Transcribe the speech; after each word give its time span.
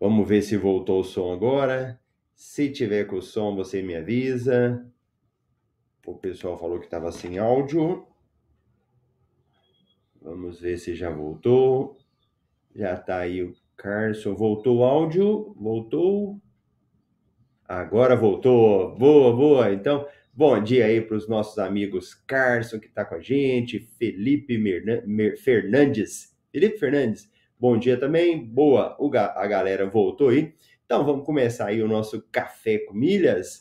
Vamos 0.00 0.26
ver 0.26 0.40
se 0.40 0.56
voltou 0.56 1.00
o 1.00 1.04
som 1.04 1.30
agora. 1.30 2.00
Se 2.34 2.70
tiver 2.70 3.04
com 3.04 3.16
o 3.16 3.22
som, 3.22 3.54
você 3.54 3.82
me 3.82 3.94
avisa. 3.94 4.90
O 6.06 6.14
pessoal 6.14 6.58
falou 6.58 6.78
que 6.78 6.86
estava 6.86 7.12
sem 7.12 7.36
áudio. 7.36 8.06
Vamos 10.22 10.58
ver 10.58 10.78
se 10.78 10.94
já 10.94 11.10
voltou. 11.10 11.98
Já 12.74 12.94
está 12.94 13.18
aí 13.18 13.42
o 13.42 13.54
Carson. 13.76 14.34
Voltou 14.34 14.78
o 14.78 14.84
áudio? 14.84 15.54
Voltou? 15.60 16.40
Agora 17.68 18.16
voltou. 18.16 18.96
Boa, 18.96 19.36
boa. 19.36 19.70
Então, 19.70 20.08
bom 20.32 20.62
dia 20.62 20.86
aí 20.86 21.02
para 21.02 21.18
os 21.18 21.28
nossos 21.28 21.58
amigos 21.58 22.14
Carson, 22.14 22.80
que 22.80 22.86
está 22.86 23.04
com 23.04 23.16
a 23.16 23.20
gente, 23.20 23.78
Felipe 23.78 24.58
Fernandes. 25.36 26.34
Felipe 26.50 26.78
Fernandes, 26.78 27.30
Bom 27.60 27.76
dia 27.76 27.98
também, 28.00 28.42
boa, 28.42 28.96
a 29.36 29.46
galera 29.46 29.84
voltou 29.86 30.30
aí. 30.30 30.54
Então 30.86 31.04
vamos 31.04 31.26
começar 31.26 31.66
aí 31.66 31.82
o 31.82 31.86
nosso 31.86 32.22
Café 32.32 32.78
com 32.78 32.94
Milhas. 32.94 33.60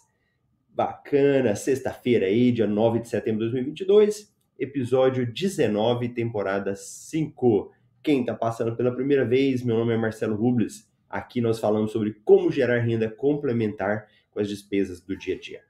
Bacana, 0.69 1.53
sexta-feira 1.53 2.25
aí, 2.25 2.49
dia 2.53 2.65
9 2.65 2.99
de 2.99 3.09
setembro 3.09 3.39
de 3.39 3.51
2022, 3.51 4.33
episódio 4.57 5.29
19, 5.29 6.07
temporada 6.13 6.77
5. 6.77 7.73
Quem 8.01 8.21
está 8.21 8.33
passando 8.33 8.73
pela 8.73 8.95
primeira 8.95 9.25
vez, 9.25 9.61
meu 9.61 9.75
nome 9.75 9.93
é 9.93 9.97
Marcelo 9.97 10.37
Rubles. 10.37 10.89
Aqui 11.09 11.41
nós 11.41 11.59
falamos 11.59 11.91
sobre 11.91 12.21
como 12.23 12.49
gerar 12.49 12.79
renda 12.79 13.09
complementar 13.09 14.07
com 14.31 14.39
as 14.39 14.47
despesas 14.47 15.01
do 15.01 15.17
dia 15.17 15.35
a 15.35 15.39
dia. 15.41 15.61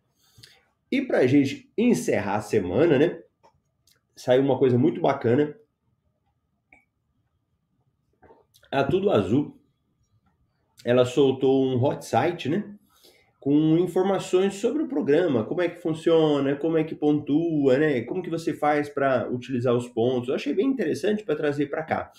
E 0.91 1.01
para 1.01 1.17
a 1.17 1.25
gente 1.25 1.73
encerrar 1.75 2.35
a 2.35 2.41
semana, 2.41 2.99
né? 2.99 3.23
Saiu 4.15 4.43
uma 4.43 4.59
coisa 4.59 4.77
muito 4.77 5.01
bacana 5.01 5.57
a 8.71 8.83
Tudo 8.83 9.11
Azul, 9.11 9.55
ela 10.83 11.05
soltou 11.05 11.65
um 11.65 11.83
hot 11.83 12.05
site, 12.05 12.49
né? 12.49 12.63
Com 13.39 13.77
informações 13.77 14.55
sobre 14.55 14.83
o 14.83 14.87
programa, 14.87 15.45
como 15.45 15.61
é 15.61 15.69
que 15.69 15.81
funciona, 15.81 16.55
como 16.55 16.77
é 16.77 16.83
que 16.83 16.93
pontua, 16.93 17.77
né? 17.77 18.01
Como 18.01 18.21
que 18.21 18.29
você 18.29 18.53
faz 18.53 18.89
para 18.89 19.29
utilizar 19.29 19.73
os 19.73 19.87
pontos. 19.87 20.29
Eu 20.29 20.35
achei 20.35 20.53
bem 20.53 20.67
interessante 20.67 21.23
para 21.23 21.35
trazer 21.35 21.67
para 21.67 21.83
cá. 21.83 22.11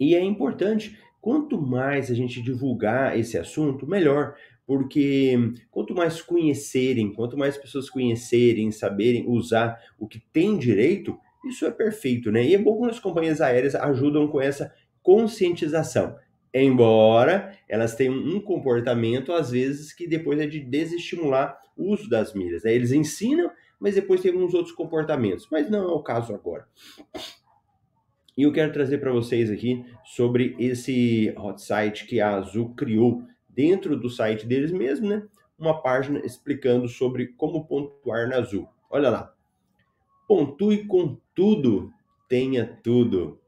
E 0.00 0.14
é 0.14 0.22
importante, 0.22 0.98
quanto 1.20 1.60
mais 1.60 2.10
a 2.10 2.14
gente 2.14 2.42
divulgar 2.42 3.18
esse 3.18 3.38
assunto, 3.38 3.86
melhor, 3.86 4.34
porque 4.66 5.36
quanto 5.70 5.94
mais 5.94 6.20
conhecerem, 6.22 7.12
quanto 7.12 7.36
mais 7.36 7.56
pessoas 7.56 7.88
conhecerem, 7.88 8.70
saberem 8.70 9.28
usar 9.28 9.78
o 9.98 10.08
que 10.08 10.20
tem 10.32 10.58
direito, 10.58 11.18
isso 11.46 11.66
é 11.66 11.70
perfeito, 11.70 12.32
né? 12.32 12.44
E 12.44 12.54
é 12.54 12.58
bom 12.58 12.76
quando 12.78 12.90
as 12.90 12.98
companhias 12.98 13.40
aéreas 13.40 13.74
ajudam 13.74 14.26
com 14.28 14.40
essa 14.40 14.72
conscientização. 15.04 16.16
Embora 16.52 17.56
elas 17.68 17.94
tenham 17.94 18.14
um 18.14 18.40
comportamento, 18.40 19.32
às 19.32 19.50
vezes, 19.50 19.92
que 19.92 20.08
depois 20.08 20.40
é 20.40 20.46
de 20.46 20.60
desestimular 20.60 21.60
o 21.76 21.92
uso 21.92 22.08
das 22.08 22.32
milhas. 22.32 22.64
Né? 22.64 22.74
Eles 22.74 22.90
ensinam, 22.90 23.50
mas 23.78 23.94
depois 23.94 24.20
tem 24.20 24.32
alguns 24.32 24.54
outros 24.54 24.74
comportamentos. 24.74 25.46
Mas 25.50 25.70
não 25.70 25.82
é 25.82 25.92
o 25.92 26.02
caso 26.02 26.34
agora. 26.34 26.66
E 28.36 28.42
eu 28.42 28.52
quero 28.52 28.72
trazer 28.72 28.98
para 28.98 29.12
vocês 29.12 29.50
aqui 29.50 29.84
sobre 30.04 30.56
esse 30.58 31.32
hot 31.36 31.62
site 31.62 32.06
que 32.06 32.20
a 32.20 32.36
Azul 32.36 32.74
criou 32.74 33.22
dentro 33.48 33.96
do 33.96 34.08
site 34.08 34.46
deles 34.46 34.72
mesmo, 34.72 35.08
né? 35.08 35.22
Uma 35.56 35.80
página 35.80 36.18
explicando 36.24 36.88
sobre 36.88 37.28
como 37.36 37.64
pontuar 37.64 38.28
na 38.28 38.38
Azul. 38.38 38.68
Olha 38.90 39.10
lá. 39.10 39.34
Pontue 40.26 40.84
com 40.86 41.16
tudo, 41.34 41.92
tenha 42.28 42.78
tudo. 42.82 43.38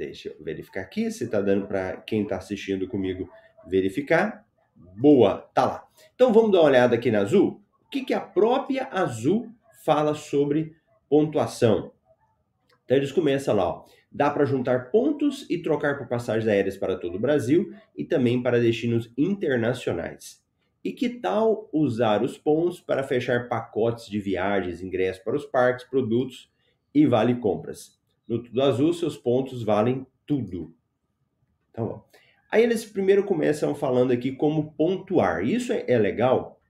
Deixa 0.00 0.30
eu 0.30 0.36
verificar 0.42 0.80
aqui 0.80 1.10
se 1.10 1.24
está 1.24 1.42
dando 1.42 1.66
para 1.66 1.98
quem 1.98 2.22
está 2.22 2.38
assistindo 2.38 2.88
comigo 2.88 3.28
verificar. 3.68 4.46
Boa, 4.96 5.50
tá 5.52 5.66
lá. 5.66 5.88
Então 6.14 6.32
vamos 6.32 6.52
dar 6.52 6.60
uma 6.60 6.68
olhada 6.68 6.94
aqui 6.94 7.10
na 7.10 7.18
Azul. 7.18 7.60
O 7.84 7.90
que, 7.90 8.02
que 8.02 8.14
a 8.14 8.20
própria 8.20 8.86
Azul 8.86 9.50
fala 9.84 10.14
sobre 10.14 10.74
pontuação? 11.06 11.92
Então 12.82 12.96
eles 12.96 13.12
começam 13.12 13.54
lá, 13.54 13.68
ó. 13.68 13.84
Dá 14.10 14.30
para 14.30 14.46
juntar 14.46 14.90
pontos 14.90 15.44
e 15.50 15.58
trocar 15.58 15.98
por 15.98 16.08
passagens 16.08 16.48
aéreas 16.48 16.78
para 16.78 16.96
todo 16.96 17.16
o 17.16 17.20
Brasil 17.20 17.70
e 17.94 18.02
também 18.02 18.42
para 18.42 18.58
destinos 18.58 19.12
internacionais. 19.18 20.42
E 20.82 20.92
que 20.92 21.10
tal 21.10 21.68
usar 21.74 22.22
os 22.22 22.38
pontos 22.38 22.80
para 22.80 23.02
fechar 23.02 23.50
pacotes 23.50 24.06
de 24.06 24.18
viagens, 24.18 24.82
ingressos 24.82 25.22
para 25.22 25.36
os 25.36 25.44
parques, 25.44 25.84
produtos 25.84 26.50
e 26.94 27.04
vale 27.04 27.34
compras? 27.34 27.99
No 28.30 28.40
Tudo 28.40 28.62
Azul, 28.62 28.92
seus 28.92 29.16
pontos 29.16 29.64
valem 29.64 30.06
tudo. 30.24 30.72
Tá 31.72 31.82
bom. 31.82 32.04
Aí 32.48 32.62
eles 32.62 32.84
primeiro 32.84 33.24
começam 33.24 33.74
falando 33.74 34.12
aqui 34.12 34.30
como 34.30 34.72
pontuar. 34.74 35.44
Isso 35.44 35.72
é, 35.72 35.84
é 35.88 35.98
legal 35.98 36.60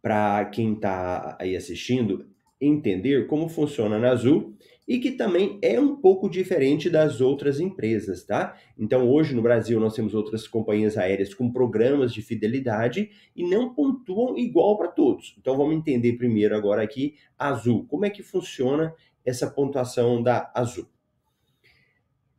para 0.00 0.46
quem 0.46 0.72
está 0.72 1.36
aí 1.38 1.54
assistindo 1.54 2.26
entender 2.58 3.26
como 3.26 3.50
funciona 3.50 3.98
na 3.98 4.12
Azul 4.12 4.56
e 4.86 4.98
que 4.98 5.12
também 5.12 5.58
é 5.60 5.78
um 5.78 5.96
pouco 5.96 6.30
diferente 6.30 6.88
das 6.88 7.20
outras 7.20 7.60
empresas, 7.60 8.24
tá? 8.24 8.56
Então, 8.78 9.06
hoje 9.06 9.34
no 9.34 9.42
Brasil 9.42 9.78
nós 9.78 9.94
temos 9.94 10.14
outras 10.14 10.48
companhias 10.48 10.96
aéreas 10.96 11.34
com 11.34 11.52
programas 11.52 12.14
de 12.14 12.22
fidelidade 12.22 13.10
e 13.36 13.46
não 13.46 13.74
pontuam 13.74 14.38
igual 14.38 14.78
para 14.78 14.88
todos. 14.88 15.36
Então, 15.38 15.58
vamos 15.58 15.76
entender 15.76 16.14
primeiro 16.14 16.56
agora 16.56 16.82
aqui 16.82 17.16
Azul, 17.38 17.86
como 17.86 18.06
é 18.06 18.10
que 18.10 18.22
funciona 18.22 18.94
essa 19.28 19.50
pontuação 19.50 20.22
da 20.22 20.50
Azul. 20.54 20.88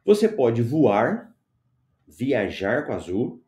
Você 0.04 0.28
pode 0.28 0.62
voar, 0.62 1.36
viajar 2.08 2.86
com 2.86 2.94
a 2.94 2.96
Azul, 2.96 3.44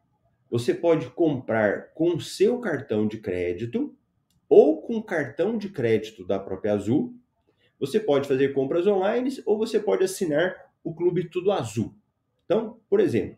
você 0.49 0.73
pode 0.73 1.09
comprar 1.09 1.93
com 1.93 2.19
seu 2.19 2.59
cartão 2.59 3.07
de 3.07 3.17
crédito 3.17 3.95
ou 4.47 4.81
com 4.81 5.01
cartão 5.01 5.57
de 5.57 5.69
crédito 5.69 6.25
da 6.25 6.37
própria 6.37 6.73
Azul. 6.73 7.15
Você 7.79 7.99
pode 7.99 8.27
fazer 8.27 8.53
compras 8.53 8.85
online 8.85 9.41
ou 9.45 9.57
você 9.57 9.79
pode 9.79 10.03
assinar 10.03 10.71
o 10.83 10.93
Clube 10.93 11.29
Tudo 11.29 11.51
Azul. 11.51 11.95
Então, 12.45 12.79
por 12.89 12.99
exemplo, 12.99 13.37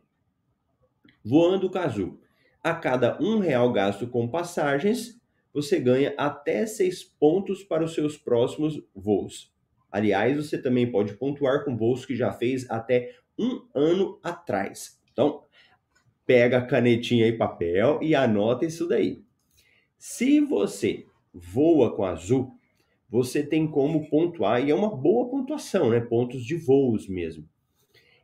voando 1.24 1.70
com 1.70 1.78
a 1.78 1.86
Azul, 1.86 2.20
a 2.62 2.74
cada 2.74 3.22
um 3.22 3.40
real 3.40 3.72
gasto 3.72 4.08
com 4.08 4.28
passagens, 4.28 5.22
você 5.54 5.80
ganha 5.80 6.16
até 6.18 6.66
seis 6.66 7.04
pontos 7.04 7.64
para 7.64 7.84
os 7.84 7.94
seus 7.94 8.18
próximos 8.18 8.82
voos. 8.96 9.53
Aliás, 9.94 10.36
você 10.36 10.60
também 10.60 10.92
pode 10.92 11.14
pontuar 11.14 11.64
com 11.64 11.78
voos 11.78 12.04
que 12.04 12.16
já 12.16 12.34
fez 12.34 12.68
até 12.68 13.14
um 13.38 13.62
ano 13.76 14.20
atrás. 14.24 15.00
Então, 15.12 15.44
pega 16.26 16.66
canetinha 16.66 17.28
e 17.28 17.38
papel 17.38 18.00
e 18.02 18.16
anota 18.16 18.66
isso 18.66 18.88
daí. 18.88 19.24
Se 19.96 20.40
você 20.40 21.06
voa 21.32 21.96
com 21.96 22.04
azul, 22.04 22.52
você 23.08 23.44
tem 23.46 23.68
como 23.68 24.10
pontuar, 24.10 24.66
e 24.66 24.72
é 24.72 24.76
uma 24.76 24.90
boa 24.90 25.30
pontuação, 25.30 25.92
né? 25.92 26.00
Pontos 26.00 26.44
de 26.44 26.56
voos 26.56 27.08
mesmo. 27.08 27.48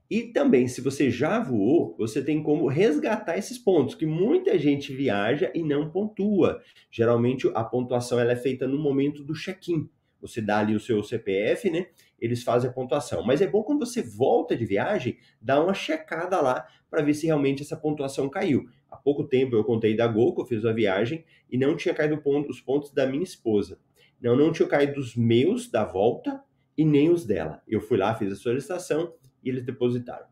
E 0.10 0.24
também, 0.24 0.68
se 0.68 0.82
você 0.82 1.12
já 1.12 1.40
voou, 1.40 1.96
você 1.96 2.24
tem 2.24 2.42
como 2.42 2.68
resgatar 2.68 3.38
esses 3.38 3.60
pontos, 3.60 3.94
que 3.94 4.08
muita 4.08 4.58
gente 4.58 4.92
viaja 4.92 5.52
e 5.54 5.62
não 5.62 5.92
pontua. 5.92 6.60
Geralmente 6.90 7.48
a 7.54 7.64
pontuação 7.64 8.20
ela 8.20 8.32
é 8.32 8.36
feita 8.36 8.68
no 8.68 8.80
momento 8.80 9.24
do 9.24 9.36
check-in. 9.36 9.88
Você 10.22 10.42
dá 10.42 10.60
ali 10.60 10.76
o 10.76 10.80
seu 10.80 11.02
CPF, 11.04 11.70
né? 11.70 11.88
Eles 12.20 12.44
fazem 12.44 12.70
a 12.70 12.74
pontuação. 12.74 13.24
Mas 13.24 13.42
é 13.42 13.48
bom 13.48 13.64
quando 13.64 13.86
você 13.86 14.02
volta 14.02 14.56
de 14.56 14.66
viagem, 14.66 15.18
dar 15.42 15.64
uma 15.64 15.74
checada 15.74 16.42
lá 16.42 16.68
para 16.90 17.02
ver 17.02 17.14
se 17.14 17.26
realmente 17.26 17.62
essa 17.62 17.78
pontuação 17.78 18.30
caiu. 18.30 18.68
Há 18.90 18.98
pouco 18.98 19.24
tempo 19.24 19.56
eu 19.56 19.64
contei 19.64 19.96
da 19.96 20.08
Gol, 20.08 20.34
que 20.36 20.42
eu 20.42 20.46
fiz 20.46 20.66
a 20.66 20.74
viagem, 20.74 21.24
e 21.50 21.58
não 21.58 21.76
tinha 21.76 21.94
caído 21.94 22.18
ponto, 22.18 22.50
os 22.50 22.60
pontos 22.60 22.92
da 22.92 23.06
minha 23.06 23.24
esposa. 23.24 23.80
Não, 24.22 24.36
não 24.36 24.52
tinha 24.52 24.68
caído 24.68 25.00
os 25.00 25.16
meus 25.16 25.70
da 25.70 25.86
volta 25.86 26.44
e 26.78 26.84
nem 26.84 27.10
os 27.10 27.26
dela. 27.26 27.62
Eu 27.68 27.80
fui 27.80 27.98
lá, 27.98 28.14
fiz 28.16 28.32
a 28.34 28.36
solicitação 28.36 29.14
e 29.44 29.50
eles 29.50 29.64
depositaram. 29.64 30.28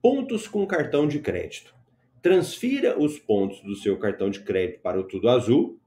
Pontos 0.00 0.48
com 0.48 0.66
cartão 0.66 1.06
de 1.06 1.18
crédito. 1.18 1.74
Transfira 2.22 2.98
os 2.98 3.18
pontos 3.18 3.60
do 3.62 3.74
seu 3.74 3.98
cartão 3.98 4.30
de 4.30 4.40
crédito 4.40 4.80
para 4.80 4.98
o 4.98 5.04
Tudo 5.04 5.28
Azul 5.28 5.78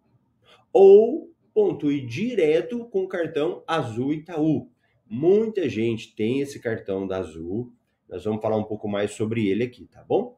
ou 0.71 1.33
pontue 1.55 2.05
direto 2.05 2.83
com 2.89 3.05
o 3.05 3.07
cartão 3.07 3.63
Azul 3.65 4.13
Itaú. 4.13 4.69
Muita 5.09 5.69
gente 5.69 6.13
tem 6.13 6.41
esse 6.41 6.59
cartão 6.59 7.07
da 7.07 7.19
Azul. 7.19 7.71
Nós 8.09 8.25
vamos 8.25 8.41
falar 8.41 8.57
um 8.57 8.65
pouco 8.65 8.89
mais 8.89 9.11
sobre 9.11 9.47
ele 9.47 9.63
aqui, 9.63 9.87
tá 9.87 10.03
bom? 10.03 10.37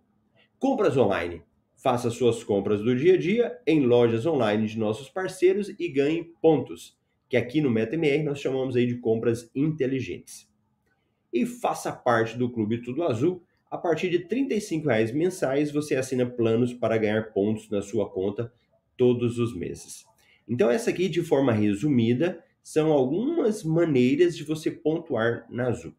Compras 0.59 0.95
online. 0.95 1.41
Faça 1.75 2.11
suas 2.11 2.43
compras 2.43 2.81
do 2.81 2.95
dia 2.95 3.15
a 3.15 3.17
dia 3.17 3.59
em 3.65 3.81
lojas 3.81 4.27
online 4.27 4.67
de 4.67 4.77
nossos 4.77 5.09
parceiros 5.09 5.69
e 5.79 5.89
ganhe 5.89 6.23
pontos, 6.39 6.95
que 7.27 7.35
aqui 7.35 7.61
no 7.61 7.71
MetaMR 7.71 8.23
nós 8.23 8.39
chamamos 8.39 8.75
aí 8.75 8.85
de 8.85 8.97
compras 8.97 9.49
inteligentes 9.55 10.47
e 11.33 11.45
faça 11.45 11.91
parte 11.91 12.37
do 12.37 12.49
Clube 12.49 12.81
Tudo 12.81 13.03
Azul. 13.03 13.43
A 13.69 13.77
partir 13.77 14.09
de 14.09 14.17
R$ 14.17 14.81
reais 14.85 15.11
mensais, 15.11 15.71
você 15.71 15.95
assina 15.95 16.25
planos 16.25 16.73
para 16.73 16.97
ganhar 16.97 17.33
pontos 17.33 17.69
na 17.69 17.81
sua 17.81 18.09
conta 18.09 18.53
todos 18.95 19.39
os 19.39 19.55
meses. 19.55 20.05
Então, 20.47 20.69
essa 20.69 20.89
aqui, 20.89 21.09
de 21.09 21.21
forma 21.21 21.51
resumida, 21.51 22.43
são 22.63 22.91
algumas 22.91 23.63
maneiras 23.63 24.35
de 24.35 24.43
você 24.43 24.71
pontuar 24.71 25.45
na 25.49 25.67
Azul. 25.67 25.93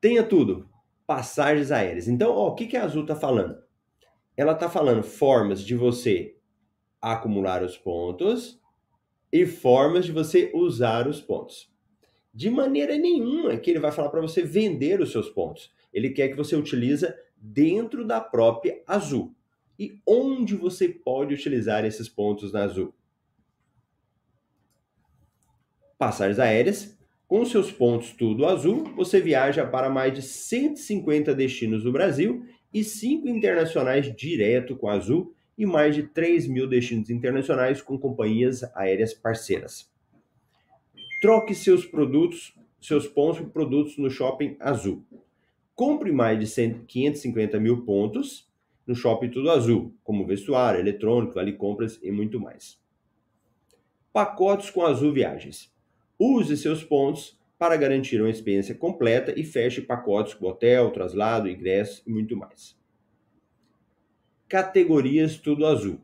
Tenha 0.00 0.22
tudo. 0.22 0.68
Passagens 1.06 1.70
aéreas. 1.70 2.08
Então, 2.08 2.32
ó, 2.32 2.48
o 2.48 2.54
que, 2.54 2.66
que 2.66 2.76
a 2.76 2.84
Azul 2.84 3.02
está 3.02 3.16
falando? 3.16 3.56
Ela 4.36 4.52
está 4.52 4.70
falando 4.70 5.02
formas 5.02 5.62
de 5.62 5.76
você 5.76 6.36
acumular 7.00 7.62
os 7.62 7.76
pontos 7.76 8.60
e 9.32 9.46
formas 9.46 10.06
de 10.06 10.12
você 10.12 10.50
usar 10.54 11.06
os 11.06 11.20
pontos. 11.20 11.72
De 12.32 12.48
maneira 12.48 12.96
nenhuma 12.96 13.56
que 13.56 13.70
ele 13.70 13.80
vai 13.80 13.92
falar 13.92 14.08
para 14.08 14.20
você 14.20 14.42
vender 14.42 15.00
os 15.00 15.10
seus 15.10 15.28
pontos. 15.28 15.72
Ele 15.92 16.10
quer 16.10 16.28
que 16.28 16.36
você 16.36 16.56
utilize 16.56 17.06
dentro 17.36 18.06
da 18.06 18.20
própria 18.20 18.82
Azul. 18.86 19.34
E 19.80 19.98
onde 20.06 20.54
você 20.54 20.90
pode 20.90 21.32
utilizar 21.32 21.86
esses 21.86 22.06
pontos 22.06 22.52
na 22.52 22.64
Azul? 22.64 22.92
Passagens 25.96 26.38
aéreas. 26.38 26.98
Com 27.26 27.46
seus 27.46 27.72
pontos 27.72 28.12
tudo 28.12 28.44
azul, 28.44 28.84
você 28.94 29.22
viaja 29.22 29.66
para 29.66 29.88
mais 29.88 30.12
de 30.12 30.20
150 30.20 31.34
destinos 31.34 31.82
do 31.82 31.92
Brasil 31.92 32.44
e 32.74 32.84
5 32.84 33.26
internacionais 33.26 34.14
direto 34.14 34.76
com 34.76 34.86
a 34.86 34.94
Azul 34.94 35.34
e 35.56 35.64
mais 35.64 35.94
de 35.94 36.02
3 36.02 36.46
mil 36.46 36.68
destinos 36.68 37.08
internacionais 37.08 37.80
com 37.80 37.96
companhias 37.96 38.62
aéreas 38.74 39.14
parceiras. 39.14 39.90
Troque 41.22 41.54
seus 41.54 41.86
produtos, 41.86 42.52
seus 42.78 43.06
pontos 43.06 43.40
por 43.40 43.50
produtos 43.50 43.96
no 43.96 44.10
Shopping 44.10 44.56
Azul. 44.60 45.06
Compre 45.74 46.12
mais 46.12 46.38
de 46.38 46.46
100, 46.46 46.84
550 46.84 47.58
mil 47.58 47.82
pontos 47.86 48.49
no 48.90 48.96
Shopping 48.96 49.30
Tudo 49.30 49.52
Azul, 49.52 49.94
como 50.02 50.26
vestuário, 50.26 50.80
eletrônico, 50.80 51.34
vale 51.34 51.52
compras 51.52 52.00
e 52.02 52.10
muito 52.10 52.40
mais. 52.40 52.76
Pacotes 54.12 54.68
com 54.68 54.84
Azul 54.84 55.12
Viagens. 55.12 55.72
Use 56.18 56.56
seus 56.56 56.82
pontos 56.82 57.38
para 57.56 57.76
garantir 57.76 58.20
uma 58.20 58.28
experiência 58.28 58.74
completa 58.74 59.32
e 59.38 59.44
feche 59.44 59.80
pacotes 59.80 60.34
com 60.34 60.48
hotel, 60.48 60.90
traslado, 60.90 61.48
ingresso 61.48 62.02
e 62.04 62.10
muito 62.10 62.36
mais. 62.36 62.76
Categorias 64.48 65.36
Tudo 65.36 65.64
Azul. 65.64 66.00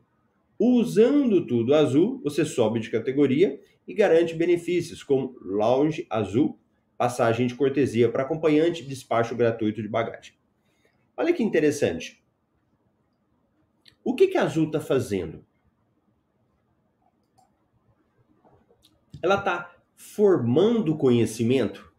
Usando 0.57 1.45
Tudo 1.45 1.75
Azul, 1.75 2.21
você 2.23 2.45
sobe 2.45 2.79
de 2.79 2.89
categoria 2.89 3.59
e 3.85 3.93
garante 3.93 4.33
benefícios 4.33 5.03
como 5.03 5.37
lounge 5.41 6.07
azul, 6.09 6.57
passagem 6.97 7.47
de 7.47 7.55
cortesia 7.55 8.09
para 8.09 8.23
acompanhante 8.23 8.81
e 8.81 8.87
despacho 8.87 9.35
gratuito 9.35 9.81
de 9.81 9.89
bagagem. 9.89 10.35
Olha 11.17 11.33
que 11.33 11.43
interessante. 11.43 12.25
O 14.07 14.15
que, 14.15 14.27
que 14.27 14.37
a 14.37 14.43
Azul 14.43 14.67
está 14.67 14.79
fazendo? 14.79 15.45
Ela 19.21 19.35
está 19.35 19.75
formando 19.97 20.97
conhecimento? 20.97 21.93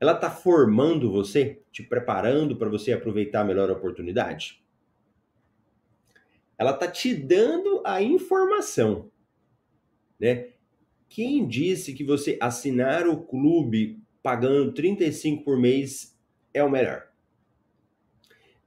Ela 0.00 0.12
está 0.12 0.30
formando 0.30 1.12
você, 1.12 1.62
te 1.70 1.82
preparando 1.82 2.56
para 2.56 2.70
você 2.70 2.94
aproveitar 2.94 3.44
melhor 3.44 3.68
a 3.68 3.74
oportunidade? 3.74 4.64
Ela 6.56 6.70
está 6.70 6.90
te 6.90 7.14
dando 7.14 7.82
a 7.84 8.00
informação. 8.00 9.12
Né? 10.18 10.54
Quem 11.06 11.46
disse 11.46 11.92
que 11.92 12.02
você 12.02 12.38
assinar 12.40 13.06
o 13.06 13.22
clube 13.22 14.02
pagando 14.22 14.72
35 14.72 15.44
por 15.44 15.58
mês 15.58 16.18
é 16.54 16.64
o 16.64 16.70
melhor? 16.70 17.12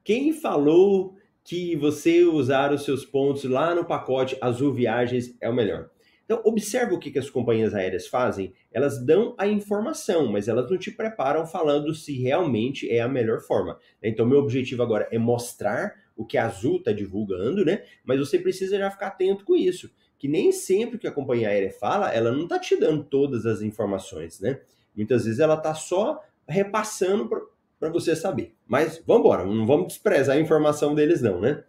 Quem 0.04 0.32
falou 0.32 1.18
que 1.46 1.78
você 1.78 2.26
usar 2.26 2.74
os 2.74 2.84
seus 2.84 3.06
pontos 3.06 3.46
lá 3.46 3.74
no 3.74 3.86
pacote 3.86 4.38
Azul 4.42 4.74
Viagens 4.74 5.34
é 5.40 5.50
o 5.50 5.56
melhor? 5.56 5.90
Então, 6.26 6.42
observe 6.44 6.94
o 6.94 7.00
que, 7.00 7.12
que 7.12 7.20
as 7.20 7.30
companhias 7.30 7.74
aéreas 7.74 8.08
fazem. 8.08 8.52
Elas 8.74 9.02
dão 9.06 9.34
a 9.38 9.48
informação, 9.48 10.30
mas 10.30 10.48
elas 10.48 10.70
não 10.70 10.78
te 10.78 10.92
preparam 10.92 11.46
falando 11.46 11.94
se 11.94 12.20
realmente 12.20 12.90
é 12.90 13.00
a 13.00 13.08
melhor 13.08 13.40
forma. 13.40 13.80
Então, 14.04 14.26
meu 14.26 14.40
objetivo 14.40 14.84
agora 14.84 15.08
é 15.12 15.20
mostrar 15.20 15.94
o 16.18 16.26
que 16.26 16.38
a 16.38 16.48
Azul 16.48 16.78
está 16.78 16.92
divulgando, 16.92 17.64
né? 17.64 17.84
Mas 18.04 18.20
você 18.20 18.40
precisa 18.40 18.78
já 18.78 18.92
ficar 18.92 19.08
atento 19.08 19.46
com 19.46 19.56
isso 19.56 19.90
que 20.18 20.28
nem 20.28 20.52
sempre 20.52 20.98
que 20.98 21.08
a 21.08 21.12
companhia 21.12 21.50
aérea 21.50 21.72
fala, 21.72 22.12
ela 22.12 22.32
não 22.32 22.44
está 22.44 22.58
te 22.58 22.76
dando 22.76 23.04
todas 23.04 23.46
as 23.46 23.62
informações, 23.62 24.40
né? 24.40 24.60
Muitas 24.96 25.26
vezes 25.26 25.40
ela 25.40 25.56
está 25.56 25.74
só 25.74 26.24
repassando 26.48 27.30
para 27.80 27.90
você 27.90 28.16
saber. 28.16 28.56
Mas 28.68 29.02
vamos 29.06 29.26
embora, 29.26 29.46
não 29.46 29.66
vamos 29.66 29.88
desprezar 29.88 30.38
a 30.38 30.40
informação 30.40 30.96
deles 30.96 31.22
não, 31.22 31.40
né? 31.40 31.64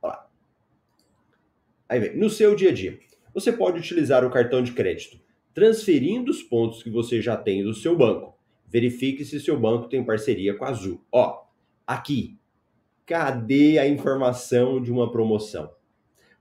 Olha 0.00 0.12
lá. 0.12 0.30
Aí 1.88 2.00
vem, 2.00 2.16
no 2.16 2.30
seu 2.30 2.54
dia 2.54 2.70
a 2.70 2.74
dia, 2.74 2.98
você 3.34 3.52
pode 3.52 3.78
utilizar 3.78 4.24
o 4.24 4.30
cartão 4.30 4.62
de 4.62 4.72
crédito 4.72 5.20
transferindo 5.54 6.30
os 6.30 6.42
pontos 6.42 6.82
que 6.82 6.90
você 6.90 7.20
já 7.20 7.36
tem 7.36 7.62
do 7.62 7.74
seu 7.74 7.96
banco. 7.96 8.38
Verifique 8.66 9.24
se 9.24 9.38
seu 9.38 9.58
banco 9.58 9.88
tem 9.88 10.04
parceria 10.04 10.56
com 10.56 10.64
a 10.64 10.68
Azul. 10.68 11.04
Ó, 11.12 11.44
aqui, 11.86 12.38
cadê 13.04 13.78
a 13.78 13.86
informação 13.86 14.80
de 14.80 14.90
uma 14.90 15.10
promoção? 15.10 15.70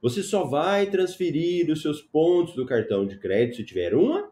Você 0.02 0.24
só 0.24 0.46
vai 0.46 0.90
transferir 0.90 1.70
os 1.70 1.82
seus 1.82 2.02
pontos 2.02 2.56
do 2.56 2.66
cartão 2.66 3.06
de 3.06 3.20
crédito 3.20 3.58
se 3.58 3.66
tiver 3.66 3.94
uma 3.94 4.32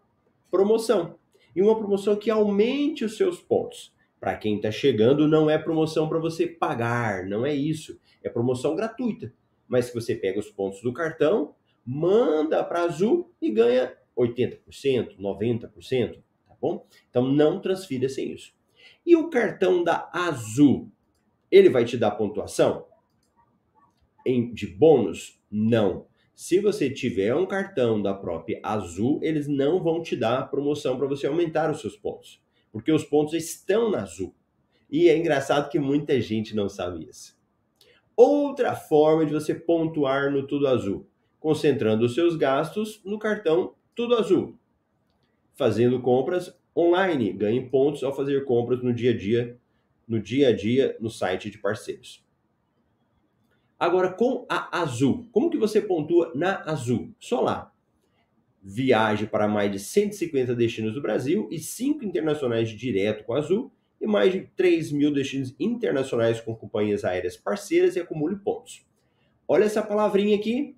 promoção. 0.50 1.19
E 1.56 1.62
uma 1.62 1.78
promoção 1.78 2.16
que 2.16 2.30
aumente 2.30 3.04
os 3.04 3.18
seus 3.18 3.40
pontos. 3.40 3.94
Para 4.20 4.36
quem 4.36 4.58
está 4.58 4.72
chegando, 4.72 5.28
não 5.28 5.50
é 5.50 5.58
promoção 5.58 6.10
para 6.10 6.20
você 6.20 6.46
pagar, 6.46 7.26
não 7.26 7.46
é 7.46 7.54
isso. 7.54 8.00
É 8.24 8.30
promoção 8.30 8.76
gratuita. 8.76 9.34
Mas 9.68 9.86
se 9.86 9.94
você 9.94 10.16
pega 10.16 10.40
os 10.40 10.50
pontos 10.50 10.82
do 10.82 10.94
cartão, 10.94 11.56
manda 11.86 12.64
para 12.64 12.84
Azul 12.84 13.32
e 13.42 13.50
ganha 13.50 13.96
80%, 14.18 15.18
90%, 15.18 16.22
tá 16.48 16.56
bom? 16.60 16.86
Então 17.10 17.28
não 17.28 17.62
transfira 17.62 18.10
sem 18.10 18.34
isso. 18.34 18.54
E 19.06 19.16
o 19.16 19.30
cartão 19.30 19.84
da 19.84 20.10
Azul, 20.14 20.92
ele 21.50 21.70
vai 21.70 21.86
te 21.86 21.98
dar 21.98 22.12
pontuação? 22.12 22.86
em, 24.26 24.54
de 24.54 24.68
bônus? 24.68 25.40
Não. 25.52 26.06
Se 26.42 26.58
você 26.62 26.90
tiver 26.90 27.36
um 27.36 27.46
cartão 27.46 28.02
da 28.02 28.14
própria 28.14 28.62
Azul, 28.64 29.20
eles 29.22 29.46
não 29.46 29.84
vão 29.84 30.02
te 30.02 30.16
dar 30.16 30.50
promoção 30.50 30.98
para 30.98 31.06
você 31.06 31.28
aumentar 31.28 31.70
os 31.70 31.82
seus 31.82 31.98
pontos, 31.98 32.42
porque 32.72 32.94
os 32.94 33.04
pontos 33.04 33.34
estão 33.34 33.92
na 33.92 34.04
Azul. 34.04 34.34
E 34.90 35.10
é 35.10 35.18
engraçado 35.18 35.70
que 35.70 35.78
muita 35.78 36.22
gente 36.22 36.56
não 36.56 36.70
sabe 36.70 37.10
isso. 37.10 37.38
Outra 38.16 38.74
forma 38.74 39.26
de 39.26 39.34
você 39.34 39.54
pontuar 39.54 40.32
no 40.32 40.48
Tudo 40.48 40.66
Azul, 40.70 41.06
concentrando 41.42 42.06
os 42.06 42.16
seus 42.16 42.38
gastos 42.38 43.02
no 43.04 43.20
cartão 43.20 43.74
Tudo 43.94 44.16
Azul, 44.16 44.58
fazendo 45.56 46.02
compras 46.02 46.58
online, 46.74 47.34
ganhe 47.34 47.70
pontos 47.70 48.02
ao 48.02 48.16
fazer 48.16 48.46
compras 48.46 48.82
no 48.82 48.94
dia 48.94 49.12
a 49.12 49.18
dia, 49.18 49.58
no 50.08 50.22
dia 50.22 50.48
a 50.48 50.56
dia 50.56 50.96
no 51.02 51.10
site 51.10 51.52
de 51.52 51.58
parceiros. 51.58 52.24
Agora, 53.80 54.12
com 54.12 54.46
a 54.50 54.82
Azul, 54.82 55.30
como 55.32 55.50
que 55.50 55.58
você 55.58 55.80
pontua 55.80 56.34
na 56.36 56.62
Azul? 56.70 57.16
Só 57.18 57.40
lá. 57.40 57.72
Viaje 58.62 59.26
para 59.26 59.48
mais 59.48 59.72
de 59.72 59.80
150 59.80 60.54
destinos 60.54 60.94
do 60.94 61.02
Brasil 61.02 61.48
e 61.50 61.58
5 61.58 62.04
internacionais 62.04 62.70
direto 62.70 63.24
com 63.24 63.34
a 63.34 63.38
Azul 63.38 63.72
e 64.02 64.06
mais 64.06 64.34
de 64.34 64.42
3 64.58 64.92
mil 64.92 65.14
destinos 65.14 65.56
internacionais 65.58 66.42
com 66.42 66.54
companhias 66.54 67.06
aéreas 67.06 67.38
parceiras 67.38 67.96
e 67.96 68.02
acumule 68.02 68.36
pontos. 68.36 68.86
Olha 69.48 69.64
essa 69.64 69.82
palavrinha 69.82 70.36
aqui. 70.36 70.76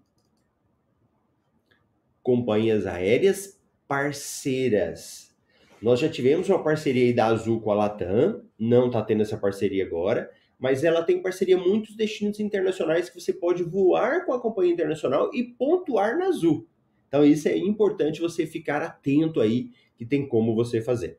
Companhias 2.22 2.86
aéreas 2.86 3.60
parceiras. 3.88 5.36
Nós 5.82 6.00
já 6.00 6.08
tivemos 6.08 6.48
uma 6.48 6.64
parceria 6.64 7.12
da 7.16 7.26
Azul 7.26 7.62
com 7.62 7.72
a 7.72 7.76
Latam, 7.76 8.44
não 8.60 8.86
está 8.86 9.02
tendo 9.02 9.24
essa 9.24 9.38
parceria 9.38 9.84
agora 9.84 10.30
mas 10.62 10.84
ela 10.84 11.02
tem 11.02 11.20
parceria 11.20 11.58
muitos 11.58 11.96
destinos 11.96 12.40
internacionais 12.40 13.10
que 13.10 13.20
você 13.20 13.34
pode 13.34 13.64
voar 13.64 14.28
com 14.28 14.32
a 14.32 14.40
companhia 14.40 14.72
internacional 14.72 15.32
e 15.34 15.44
pontuar 15.44 16.20
na 16.20 16.28
Azul. 16.28 16.68
Então 17.08 17.26
isso 17.26 17.48
é 17.48 17.58
importante 17.58 18.22
você 18.22 18.46
ficar 18.46 18.80
atento 18.84 19.42
aí 19.42 19.72
que 19.98 20.06
tem 20.06 20.28
como 20.28 20.54
você 20.54 20.80
fazer. 20.80 21.18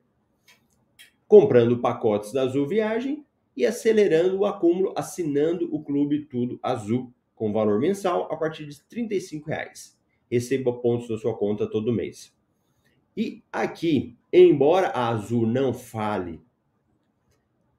Comprando 1.27 1.81
pacotes 1.81 2.33
da 2.33 2.43
Azul 2.43 2.69
Viagem 2.69 3.27
e 3.57 3.67
acelerando 3.67 4.39
o 4.39 4.47
acúmulo 4.47 4.95
assinando 4.97 5.69
o 5.75 5.83
Clube 5.83 6.25
Tudo 6.27 6.61
Azul 6.63 7.13
com 7.35 7.53
valor 7.53 7.81
mensal 7.81 8.29
a 8.31 8.37
partir 8.37 8.65
de 8.65 8.77
R$ 8.93 9.43
reais. 9.45 9.99
Receba 10.31 10.73
pontos 10.73 11.11
na 11.11 11.19
sua 11.19 11.37
conta 11.37 11.69
todo 11.69 11.93
mês. 11.93 12.33
E 13.17 13.43
aqui, 13.51 14.17
embora 14.33 14.87
a 14.91 15.09
Azul 15.09 15.49
não 15.49 15.75
fale 15.75 16.41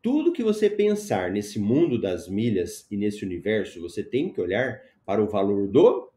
tudo 0.04 0.34
que 0.34 0.44
você 0.44 0.70
pensar 0.70 1.32
nesse 1.32 1.58
mundo 1.58 2.00
das 2.00 2.28
milhas 2.28 2.86
e 2.92 2.98
nesse 2.98 3.24
universo, 3.24 3.82
você 3.82 4.04
tem 4.04 4.34
que 4.34 4.42
olhar 4.42 4.82
para 5.06 5.24
o 5.24 5.30
valor 5.30 5.70
do 5.70 6.12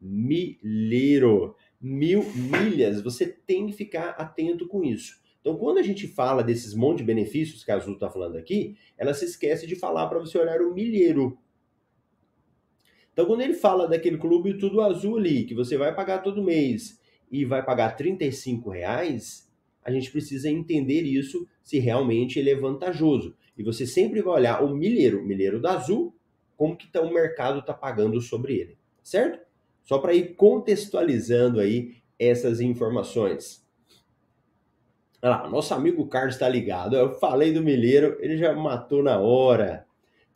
milheiro. 0.00 1.54
Mil 1.78 2.24
milhas, 2.34 3.02
você 3.02 3.26
tem 3.26 3.66
que 3.66 3.74
ficar 3.74 4.10
atento 4.12 4.66
com 4.66 4.82
isso. 4.82 5.20
Então, 5.40 5.56
quando 5.56 5.76
a 5.76 5.82
gente 5.82 6.08
fala 6.08 6.42
desses 6.42 6.74
monte 6.74 6.98
de 6.98 7.04
benefícios 7.04 7.62
que 7.62 7.70
a 7.70 7.76
Azul 7.76 7.94
está 7.94 8.10
falando 8.10 8.36
aqui, 8.36 8.76
ela 8.96 9.12
se 9.12 9.26
esquece 9.26 9.66
de 9.66 9.76
falar 9.76 10.08
para 10.08 10.18
você 10.18 10.38
olhar 10.38 10.62
o 10.62 10.72
milheiro. 10.72 11.38
Então, 13.12 13.26
quando 13.26 13.42
ele 13.42 13.54
fala 13.54 13.86
daquele 13.86 14.16
clube 14.16 14.56
tudo 14.56 14.80
azul 14.80 15.18
ali, 15.18 15.44
que 15.44 15.54
você 15.54 15.76
vai 15.76 15.94
pagar 15.94 16.22
todo 16.22 16.42
mês 16.42 16.98
e 17.30 17.44
vai 17.44 17.62
pagar 17.62 17.94
35 17.94 18.70
reais, 18.70 19.47
a 19.84 19.90
gente 19.90 20.10
precisa 20.10 20.50
entender 20.50 21.02
isso 21.02 21.46
se 21.62 21.78
realmente 21.78 22.38
ele 22.38 22.50
é 22.50 22.56
vantajoso. 22.56 23.34
E 23.56 23.62
você 23.62 23.86
sempre 23.86 24.22
vai 24.22 24.34
olhar 24.34 24.62
o 24.62 24.74
milheiro, 24.74 25.20
o 25.20 25.24
milheiro 25.24 25.60
da 25.60 25.72
Azul, 25.72 26.14
como 26.56 26.76
que 26.76 26.86
tá, 26.88 27.00
o 27.00 27.12
mercado 27.12 27.60
está 27.60 27.72
pagando 27.72 28.20
sobre 28.20 28.54
ele, 28.56 28.78
certo? 29.02 29.40
Só 29.84 29.98
para 29.98 30.14
ir 30.14 30.34
contextualizando 30.34 31.60
aí 31.60 31.96
essas 32.18 32.60
informações. 32.60 33.66
Olha 35.22 35.36
lá, 35.36 35.48
nosso 35.48 35.74
amigo 35.74 36.06
Carlos 36.06 36.34
está 36.34 36.48
ligado. 36.48 36.96
Eu 36.96 37.14
falei 37.14 37.52
do 37.52 37.62
milheiro, 37.62 38.16
ele 38.20 38.36
já 38.36 38.52
matou 38.54 39.02
na 39.02 39.18
hora. 39.18 39.86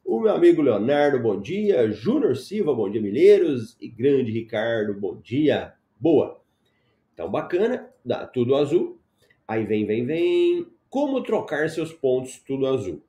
O 0.05 0.21
meu 0.21 0.35
amigo 0.35 0.63
Leonardo, 0.63 1.21
bom 1.21 1.41
dia. 1.41 1.91
Júnior 1.91 2.37
Silva, 2.37 2.75
bom 2.75 2.91
dia, 2.91 3.01
Milheiros. 3.01 3.77
E 3.81 3.89
grande 3.89 4.33
Ricardo, 4.33 4.95
bom 4.95 5.21
dia. 5.21 5.75
Boa. 5.99 6.41
Então, 7.15 7.31
bacana. 7.31 7.89
Dá 8.05 8.27
tudo 8.27 8.57
azul. 8.57 9.02
Aí 9.47 9.65
vem, 9.65 9.85
vem, 9.87 10.05
vem. 10.07 10.67
Como 10.89 11.23
trocar 11.23 11.69
seus 11.71 11.93
pontos 11.93 12.39
tudo 12.39 12.67
azul? 12.67 13.03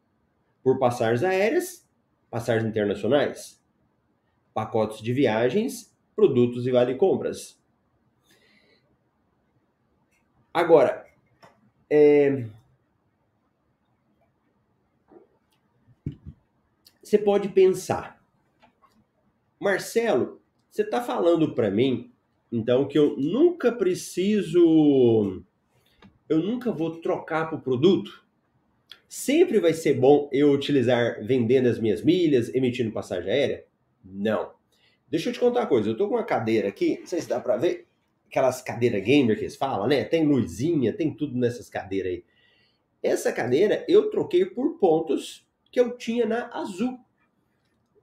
Por 0.64 0.80
passagens 0.80 1.24
aéreas, 1.24 1.88
passagens 2.30 2.70
internacionais, 2.70 3.62
pacotes 4.54 5.02
de 5.02 5.14
viagens, 5.14 5.94
produtos 6.16 6.66
e 6.66 6.72
vale 6.72 6.96
compras. 6.96 7.62
Agora, 10.54 11.06
é... 11.90 12.48
você 17.02 17.18
pode 17.18 17.50
pensar, 17.50 18.24
Marcelo, 19.60 20.42
você 20.70 20.82
está 20.82 21.02
falando 21.02 21.54
para 21.54 21.70
mim, 21.70 22.12
então, 22.52 22.88
que 22.88 22.98
eu 22.98 23.18
nunca 23.18 23.72
preciso 23.72 25.44
eu 26.34 26.44
nunca 26.44 26.72
vou 26.72 27.00
trocar 27.00 27.50
por 27.50 27.62
produto? 27.62 28.24
Sempre 29.08 29.60
vai 29.60 29.74
ser 29.74 29.94
bom 29.94 30.30
eu 30.32 30.52
utilizar 30.52 31.24
vendendo 31.24 31.68
as 31.68 31.80
minhas 31.80 32.02
milhas, 32.02 32.54
emitindo 32.54 32.92
passagem 32.92 33.32
aérea? 33.32 33.66
Não. 34.04 34.52
Deixa 35.08 35.30
eu 35.30 35.34
te 35.34 35.40
contar 35.40 35.62
uma 35.62 35.68
coisa. 35.68 35.90
Eu 35.90 35.96
tô 35.96 36.08
com 36.08 36.16
uma 36.16 36.24
cadeira 36.24 36.68
aqui, 36.68 36.98
não 37.00 37.06
sei 37.06 37.22
se 37.22 37.30
dá 37.30 37.40
para 37.40 37.58
ver, 37.58 37.88
aquelas 38.28 38.62
cadeiras 38.64 39.04
gamer 39.04 39.38
que 39.38 39.44
eles 39.44 39.56
falam, 39.56 39.88
né? 39.88 40.04
Tem 40.04 40.26
luzinha, 40.26 40.92
tem 40.92 41.14
tudo 41.14 41.38
nessas 41.38 41.70
cadeiras 41.70 42.14
aí. 42.14 42.24
Essa 43.04 43.32
cadeira 43.32 43.86
eu 43.88 44.10
troquei 44.10 44.46
por 44.46 44.80
pontos 44.80 45.48
que 45.72 45.80
eu 45.80 45.96
tinha 45.96 46.26
na 46.26 46.50
Azul. 46.52 47.00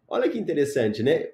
Olha 0.06 0.28
que 0.28 0.38
interessante, 0.38 1.02
né? 1.02 1.28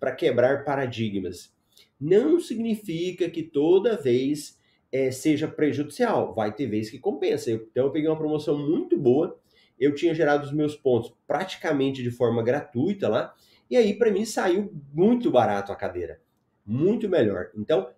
Para 0.00 0.12
quebrar 0.12 0.64
paradigmas. 0.64 1.54
Não 2.00 2.40
significa 2.40 3.30
que 3.30 3.42
toda 3.42 3.96
vez 3.96 4.58
é, 4.92 5.10
seja 5.10 5.46
prejudicial. 5.48 6.34
Vai 6.34 6.54
ter 6.54 6.66
vezes 6.66 6.90
que 6.90 6.98
compensa. 6.98 7.50
Então 7.50 7.86
eu 7.86 7.90
peguei 7.90 8.08
uma 8.08 8.18
promoção 8.18 8.58
muito 8.58 8.96
boa. 8.98 9.38
Eu 9.78 9.94
tinha 9.94 10.14
gerado 10.14 10.44
os 10.44 10.52
meus 10.52 10.76
pontos 10.76 11.14
praticamente 11.26 12.02
de 12.02 12.10
forma 12.10 12.42
gratuita 12.42 13.08
lá. 13.08 13.34
E 13.70 13.76
aí, 13.76 13.94
para 13.94 14.10
mim, 14.10 14.24
saiu 14.24 14.72
muito 14.92 15.30
barato 15.30 15.72
a 15.72 15.76
cadeira. 15.76 16.20
Muito 16.66 17.08
melhor. 17.08 17.50
Então, 17.56 17.90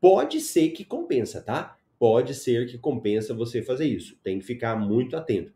pode 0.00 0.40
ser 0.40 0.70
que 0.70 0.84
compensa, 0.84 1.42
tá? 1.42 1.76
Pode 1.98 2.34
ser 2.34 2.66
que 2.68 2.78
compensa 2.78 3.34
você 3.34 3.60
fazer 3.60 3.86
isso. 3.86 4.16
Tem 4.22 4.38
que 4.38 4.46
ficar 4.46 4.76
muito 4.76 5.16
atento. 5.16 5.52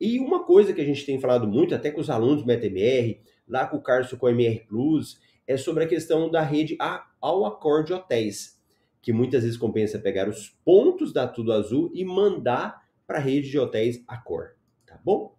E 0.00 0.18
uma 0.18 0.44
coisa 0.44 0.72
que 0.72 0.80
a 0.80 0.84
gente 0.84 1.04
tem 1.04 1.20
falado 1.20 1.46
muito, 1.46 1.74
até 1.74 1.90
com 1.90 2.00
os 2.00 2.10
alunos 2.10 2.40
do 2.40 2.46
MetaMR, 2.46 3.20
lá 3.46 3.66
com 3.66 3.76
o 3.76 3.82
Carlos 3.82 4.12
com 4.14 4.26
o 4.26 4.30
MR 4.30 4.60
Plus, 4.66 5.20
é 5.46 5.56
sobre 5.56 5.84
a 5.84 5.86
questão 5.86 6.30
da 6.30 6.40
rede 6.40 6.76
ao 7.20 7.44
acorde 7.44 7.92
hotéis 7.92 8.61
que 9.02 9.12
muitas 9.12 9.42
vezes 9.42 9.58
compensa 9.58 9.98
pegar 9.98 10.28
os 10.28 10.50
pontos 10.64 11.12
da 11.12 11.26
Tudo 11.26 11.52
Azul 11.52 11.90
e 11.92 12.04
mandar 12.04 12.88
para 13.06 13.18
a 13.18 13.20
rede 13.20 13.50
de 13.50 13.58
hotéis 13.58 14.02
Accor, 14.06 14.54
tá 14.86 14.98
bom? 15.04 15.36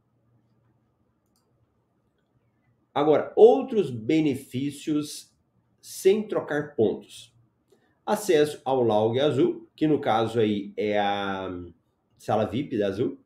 Agora, 2.94 3.34
outros 3.36 3.90
benefícios 3.90 5.34
sem 5.82 6.28
trocar 6.28 6.76
pontos. 6.76 7.34
Acesso 8.06 8.62
ao 8.66 8.84
Laug 8.84 9.20
Azul, 9.20 9.68
que 9.76 9.88
no 9.88 10.00
caso 10.00 10.40
aí 10.40 10.74
é 10.78 11.00
a 11.00 11.50
sala 12.18 12.46
VIP 12.46 12.78
da 12.78 12.88
Azul, 12.88 13.18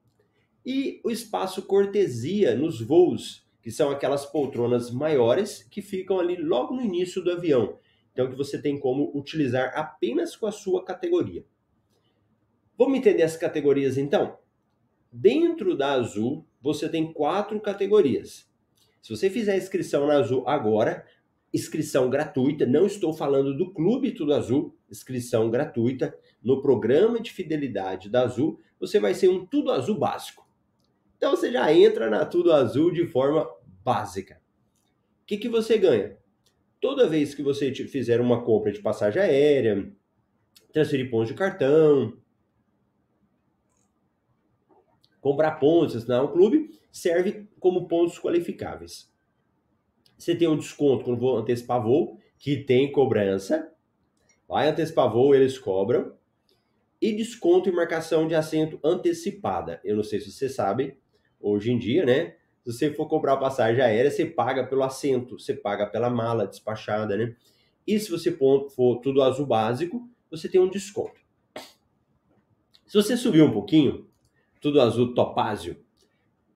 e 0.66 1.02
o 1.04 1.10
espaço 1.10 1.64
cortesia 1.64 2.56
nos 2.56 2.80
voos, 2.80 3.46
que 3.62 3.72
são 3.72 3.90
aquelas 3.90 4.26
poltronas 4.26 4.92
maiores 4.92 5.64
que 5.64 5.82
ficam 5.82 6.20
ali 6.20 6.36
logo 6.38 6.76
no 6.76 6.82
início 6.82 7.24
do 7.24 7.32
avião. 7.32 7.78
Então, 8.18 8.32
que 8.32 8.36
você 8.36 8.60
tem 8.60 8.80
como 8.80 9.16
utilizar 9.16 9.74
apenas 9.76 10.36
com 10.36 10.48
a 10.48 10.52
sua 10.52 10.84
categoria. 10.84 11.46
Vamos 12.76 12.98
entender 12.98 13.22
as 13.22 13.38
categorias 13.38 13.96
então? 13.96 14.40
Dentro 15.12 15.78
da 15.78 15.92
Azul, 15.92 16.44
você 16.60 16.90
tem 16.90 17.14
quatro 17.14 17.62
categorias. 17.62 18.52
Se 19.04 19.16
você 19.16 19.30
fizer 19.30 19.56
inscrição 19.56 20.08
na 20.08 20.16
Azul 20.16 20.44
agora, 20.48 21.06
inscrição 21.54 22.10
gratuita, 22.10 22.66
não 22.66 22.88
estou 22.88 23.14
falando 23.14 23.56
do 23.56 23.72
Clube 23.72 24.12
Tudo 24.14 24.34
Azul, 24.34 24.76
inscrição 24.90 25.52
gratuita 25.52 26.18
no 26.42 26.60
programa 26.60 27.22
de 27.22 27.32
fidelidade 27.32 28.10
da 28.10 28.24
Azul, 28.24 28.60
você 28.80 29.00
vai 29.00 29.14
ser 29.14 29.30
um 29.30 29.46
Tudo 29.46 29.72
Azul 29.72 29.96
básico. 29.96 30.50
Então 31.18 31.30
você 31.30 31.52
já 31.52 31.72
entra 31.72 32.10
na 32.10 32.26
Tudo 32.26 32.52
Azul 32.52 32.92
de 32.92 33.06
forma 33.06 33.48
básica. 33.84 34.42
O 35.22 35.26
que, 35.28 35.38
que 35.38 35.48
você 35.48 35.78
ganha? 35.78 36.18
Toda 36.80 37.08
vez 37.08 37.34
que 37.34 37.44
você 37.44 37.74
fizer 37.74 38.22
uma 38.22 38.44
compra 38.44 38.72
de 38.72 38.82
passagem 38.82 39.22
aérea, 39.22 39.92
transferir 40.72 41.10
pontos 41.10 41.30
de 41.30 41.34
cartão, 41.34 42.18
comprar 45.20 45.52
pontos, 45.54 45.96
assinar 45.96 46.24
um 46.24 46.32
clube, 46.32 46.72
serve 46.92 47.48
como 47.60 47.88
pontos 47.88 48.20
qualificáveis. 48.20 49.12
Você 50.18 50.36
tem 50.36 50.48
um 50.48 50.58
desconto 50.58 51.04
quando 51.04 51.20
vou 51.20 51.38
antecipar 51.38 51.82
voo, 51.82 52.18
que 52.38 52.58
tem 52.58 52.92
cobrança. 52.92 53.72
Vai 54.48 54.70
antecipar 54.70 55.12
voo, 55.12 55.36
eles 55.36 55.60
cobram. 55.60 56.16
E 57.00 57.14
desconto 57.14 57.70
e 57.70 57.72
marcação 57.72 58.28
de 58.28 58.34
assento 58.34 58.80
antecipada. 58.84 59.80
Eu 59.84 59.96
não 59.96 60.04
sei 60.04 60.20
se 60.20 60.32
você 60.32 60.50
sabe, 60.50 60.98
hoje 61.40 61.72
em 61.72 61.78
dia, 61.78 62.06
né? 62.06 62.36
Se 62.68 62.74
você 62.74 62.94
for 62.94 63.08
comprar 63.08 63.38
passagem 63.38 63.82
aérea, 63.82 64.12
você 64.12 64.26
paga 64.26 64.62
pelo 64.68 64.84
assento, 64.84 65.40
você 65.40 65.54
paga 65.54 65.86
pela 65.88 66.10
mala 66.10 66.46
despachada, 66.46 67.16
né? 67.16 67.34
E 67.88 67.98
se 67.98 68.12
você 68.12 68.30
for 68.30 69.00
tudo 69.02 69.24
azul 69.24 69.46
básico, 69.46 70.06
você 70.30 70.50
tem 70.50 70.60
um 70.60 70.70
desconto. 70.70 71.22
Se 72.86 72.94
você 72.94 73.16
subir 73.16 73.42
um 73.42 73.54
pouquinho, 73.54 74.10
tudo 74.60 74.82
azul 74.82 75.14
topázio, 75.14 75.78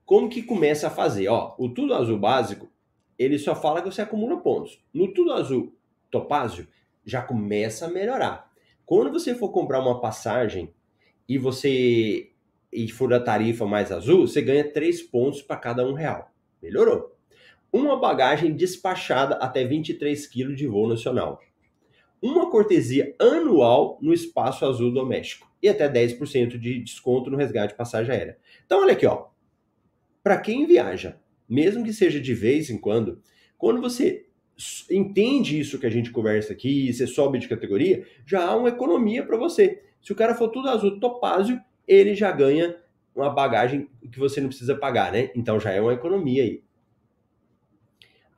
como 0.05 0.27
que 0.27 0.43
começa 0.43 0.87
a 0.87 0.89
fazer? 0.89 1.29
Ó, 1.29 1.55
o 1.57 1.69
tudo 1.69 1.93
azul 1.93 2.19
básico, 2.19 2.69
ele 3.17 3.39
só 3.39 3.55
fala 3.55 3.81
que 3.81 3.89
você 3.89 4.01
acumula 4.01 4.41
pontos. 4.41 4.83
No 4.93 5.13
tudo 5.13 5.31
azul 5.31 5.73
topázio, 6.11 6.67
já 7.05 7.21
começa 7.21 7.85
a 7.85 7.89
melhorar. 7.89 8.51
Quando 8.85 9.13
você 9.13 9.33
for 9.33 9.53
comprar 9.53 9.79
uma 9.79 10.01
passagem 10.01 10.73
e 11.25 11.37
você 11.37 12.30
e 12.71 12.89
for 12.89 13.09
da 13.09 13.19
tarifa 13.19 13.65
mais 13.65 13.91
azul, 13.91 14.27
você 14.27 14.41
ganha 14.41 14.63
3 14.63 15.01
pontos 15.03 15.41
para 15.41 15.57
cada 15.57 15.85
um 15.85 15.93
real. 15.93 16.31
Melhorou. 16.61 17.17
Uma 17.71 17.99
bagagem 17.99 18.53
despachada 18.53 19.35
até 19.35 19.65
23 19.65 20.27
kg 20.27 20.53
de 20.53 20.67
voo 20.67 20.87
nacional. 20.87 21.39
Uma 22.21 22.49
cortesia 22.49 23.15
anual 23.19 23.97
no 24.01 24.13
espaço 24.13 24.65
azul 24.65 24.93
doméstico. 24.93 25.49
E 25.61 25.69
até 25.69 25.89
10% 25.89 26.57
de 26.57 26.79
desconto 26.79 27.29
no 27.29 27.37
resgate 27.37 27.73
de 27.73 27.77
passagem 27.77 28.13
aérea. 28.13 28.37
Então, 28.65 28.81
olha 28.81 28.93
aqui, 28.93 29.05
ó. 29.05 29.27
Para 30.23 30.37
quem 30.37 30.65
viaja, 30.65 31.19
mesmo 31.49 31.83
que 31.83 31.93
seja 31.93 32.19
de 32.19 32.33
vez 32.33 32.69
em 32.69 32.77
quando, 32.77 33.21
quando 33.57 33.81
você 33.81 34.25
entende 34.89 35.59
isso 35.59 35.79
que 35.79 35.85
a 35.85 35.89
gente 35.89 36.11
conversa 36.11 36.53
aqui, 36.53 36.91
você 36.91 37.07
sobe 37.07 37.39
de 37.39 37.47
categoria, 37.47 38.05
já 38.25 38.45
há 38.45 38.55
uma 38.55 38.69
economia 38.69 39.25
para 39.25 39.37
você. 39.37 39.81
Se 40.01 40.11
o 40.11 40.15
cara 40.15 40.35
for 40.35 40.49
tudo 40.49 40.69
azul 40.69 40.99
topázio, 40.99 41.59
ele 41.91 42.15
já 42.15 42.31
ganha 42.31 42.77
uma 43.13 43.29
bagagem 43.29 43.89
que 44.11 44.17
você 44.17 44.39
não 44.39 44.47
precisa 44.47 44.75
pagar, 44.75 45.11
né? 45.11 45.29
Então 45.35 45.59
já 45.59 45.71
é 45.71 45.81
uma 45.81 45.93
economia 45.93 46.43
aí. 46.43 46.63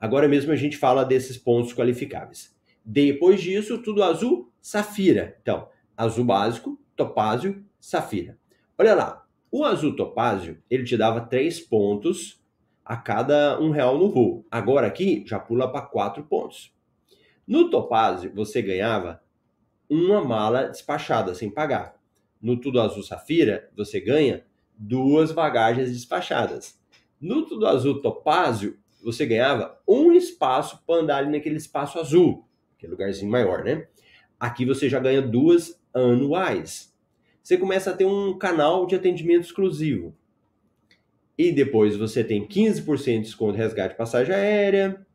Agora 0.00 0.26
mesmo 0.28 0.52
a 0.52 0.56
gente 0.56 0.76
fala 0.76 1.04
desses 1.04 1.38
pontos 1.38 1.72
qualificáveis. 1.72 2.54
Depois 2.84 3.40
disso, 3.40 3.78
tudo 3.78 4.02
azul, 4.02 4.52
safira. 4.60 5.38
Então, 5.40 5.68
azul 5.96 6.24
básico, 6.24 6.78
topázio, 6.96 7.64
safira. 7.80 8.36
Olha 8.76 8.94
lá, 8.94 9.26
o 9.50 9.64
azul 9.64 9.94
topázio, 9.94 10.60
ele 10.68 10.84
te 10.84 10.96
dava 10.96 11.20
3 11.20 11.60
pontos 11.60 12.42
a 12.84 12.96
cada 12.96 13.58
um 13.60 13.70
real 13.70 13.96
no 13.96 14.10
voo. 14.10 14.44
Agora 14.50 14.86
aqui 14.86 15.22
já 15.26 15.38
pula 15.38 15.70
para 15.70 15.86
4 15.86 16.24
pontos. 16.24 16.74
No 17.46 17.70
topázio, 17.70 18.32
você 18.34 18.60
ganhava 18.60 19.22
uma 19.88 20.22
mala 20.22 20.64
despachada 20.64 21.34
sem 21.34 21.50
pagar. 21.50 21.94
No 22.44 22.60
Tudo 22.60 22.78
Azul 22.78 23.02
Safira, 23.02 23.70
você 23.74 23.98
ganha 23.98 24.44
duas 24.76 25.32
bagagens 25.32 25.90
despachadas. 25.90 26.78
No 27.18 27.46
Tudo 27.46 27.66
Azul 27.66 28.02
Topázio, 28.02 28.76
você 29.02 29.24
ganhava 29.24 29.80
um 29.88 30.12
espaço 30.12 30.78
para 30.86 31.00
andar 31.00 31.16
ali 31.16 31.32
naquele 31.32 31.56
espaço 31.56 31.98
azul, 31.98 32.46
aquele 32.76 32.92
lugarzinho 32.92 33.30
maior, 33.30 33.64
né? 33.64 33.88
Aqui 34.38 34.66
você 34.66 34.90
já 34.90 35.00
ganha 35.00 35.22
duas 35.22 35.80
anuais. 35.94 36.94
Você 37.42 37.56
começa 37.56 37.92
a 37.92 37.96
ter 37.96 38.04
um 38.04 38.36
canal 38.36 38.86
de 38.86 38.94
atendimento 38.94 39.46
exclusivo. 39.46 40.14
E 41.38 41.50
depois 41.50 41.96
você 41.96 42.22
tem 42.22 42.46
15% 42.46 43.04
de 43.04 43.20
desconto 43.20 43.52
de 43.52 43.58
resgate 43.58 43.94
de 43.94 43.96
passagem 43.96 44.34
aérea, 44.34 45.06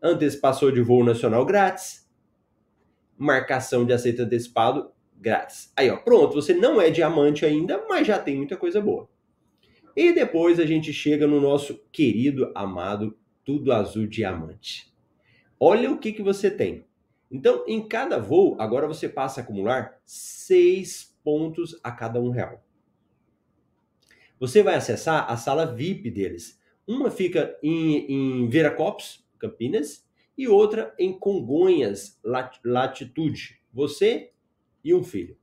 antecipação 0.00 0.70
de 0.70 0.80
voo 0.80 1.02
nacional 1.02 1.44
grátis, 1.44 2.08
marcação 3.18 3.84
de 3.84 3.92
aceito 3.92 4.22
antecipado 4.22 4.92
grátis. 5.20 5.72
Aí, 5.76 5.90
ó, 5.90 5.96
pronto, 5.96 6.34
você 6.34 6.54
não 6.54 6.80
é 6.80 6.90
diamante 6.90 7.44
ainda, 7.44 7.84
mas 7.88 8.06
já 8.06 8.18
tem 8.18 8.36
muita 8.36 8.56
coisa 8.56 8.80
boa. 8.80 9.08
E 9.96 10.12
depois 10.12 10.60
a 10.60 10.66
gente 10.66 10.92
chega 10.92 11.26
no 11.26 11.40
nosso 11.40 11.80
querido, 11.90 12.52
amado, 12.54 13.18
tudo 13.44 13.72
azul 13.72 14.06
diamante. 14.06 14.92
Olha 15.58 15.90
o 15.90 15.98
que, 15.98 16.12
que 16.12 16.22
você 16.22 16.50
tem. 16.50 16.86
Então, 17.30 17.64
em 17.66 17.86
cada 17.86 18.18
voo, 18.18 18.56
agora 18.58 18.86
você 18.86 19.08
passa 19.08 19.40
a 19.40 19.42
acumular 19.42 20.00
seis 20.06 21.16
pontos 21.24 21.78
a 21.82 21.90
cada 21.90 22.20
um 22.20 22.30
real. 22.30 22.64
Você 24.38 24.62
vai 24.62 24.76
acessar 24.76 25.30
a 25.30 25.36
sala 25.36 25.66
VIP 25.66 26.10
deles. 26.10 26.60
Uma 26.86 27.10
fica 27.10 27.58
em, 27.62 28.44
em 28.44 28.48
Viracopos, 28.48 29.26
Campinas, 29.38 30.06
e 30.38 30.46
outra 30.46 30.94
em 30.96 31.18
Congonhas, 31.18 32.20
Latitude. 32.64 33.60
Você 33.74 34.30
e 34.88 34.94
um 34.94 35.04
filho. 35.04 35.36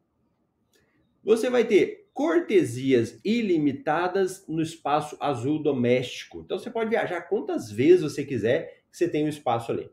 Você 1.24 1.50
vai 1.50 1.66
ter 1.66 2.10
cortesias 2.14 3.20
ilimitadas 3.24 4.46
no 4.48 4.62
espaço 4.62 5.18
azul 5.20 5.62
doméstico. 5.62 6.42
Então 6.42 6.58
você 6.58 6.72
pode 6.72 6.90
viajar 6.90 7.22
quantas 7.24 7.72
vezes 7.72 8.02
você 8.02 8.24
quiser 8.24 8.84
você 8.92 9.10
tem 9.10 9.26
um 9.26 9.30
espaço 9.30 9.72
ali. 9.72 9.92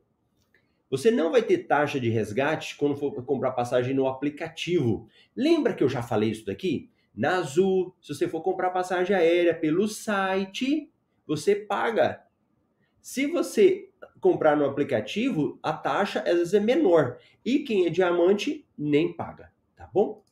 Você 0.89 1.11
não 1.11 1.33
vai 1.33 1.43
ter 1.43 1.67
taxa 1.67 1.99
de 1.99 2.09
resgate 2.09 2.77
quando 2.77 2.97
for 2.97 3.13
comprar 3.25 3.53
passagem 3.53 3.95
no 3.95 4.07
aplicativo. 4.07 5.09
Lembra 5.35 5.75
que 5.75 5.83
eu 5.83 5.89
já 5.89 6.03
falei 6.03 6.31
isso 6.31 6.47
daqui? 6.47 6.91
Na 7.15 7.39
Azul, 7.39 7.97
se 8.01 8.15
você 8.15 8.29
for 8.29 8.43
comprar 8.43 8.71
passagem 8.71 9.17
aérea 9.17 9.55
pelo 9.55 9.89
site, 9.89 10.91
você 11.27 11.57
paga. 11.57 12.23
Se 13.03 13.27
você 13.27 13.91
comprar 14.21 14.57
no 14.57 14.65
aplicativo, 14.65 15.59
a 15.61 15.73
taxa 15.73 16.21
às 16.21 16.37
vezes 16.37 16.55
é 16.55 16.61
menor. 16.61 17.19
E 17.45 17.59
quem 17.59 17.85
é 17.85 17.91
diamante 17.91 18.65
nem 18.79 19.13
paga, 19.13 19.53
tá 19.75 19.91
bom? 19.93 20.23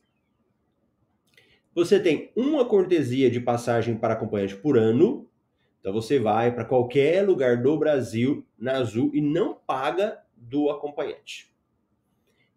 Você 1.75 1.99
tem 1.99 2.31
uma 2.33 2.63
cortesia 2.63 3.29
de 3.29 3.41
passagem 3.41 3.97
para 3.97 4.13
acompanhante 4.13 4.55
por 4.55 4.77
ano. 4.77 5.29
Então 5.79 5.91
você 5.91 6.17
vai 6.17 6.53
para 6.53 6.63
qualquer 6.63 7.27
lugar 7.27 7.61
do 7.61 7.77
Brasil 7.77 8.47
na 8.57 8.77
Azul 8.77 9.11
e 9.13 9.19
não 9.19 9.53
paga 9.53 10.23
do 10.35 10.69
acompanhante. 10.69 11.53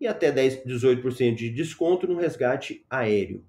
E 0.00 0.06
até 0.06 0.30
10, 0.30 0.64
18% 0.64 1.34
de 1.34 1.50
desconto 1.50 2.06
no 2.06 2.16
resgate 2.16 2.84
aéreo. 2.88 3.44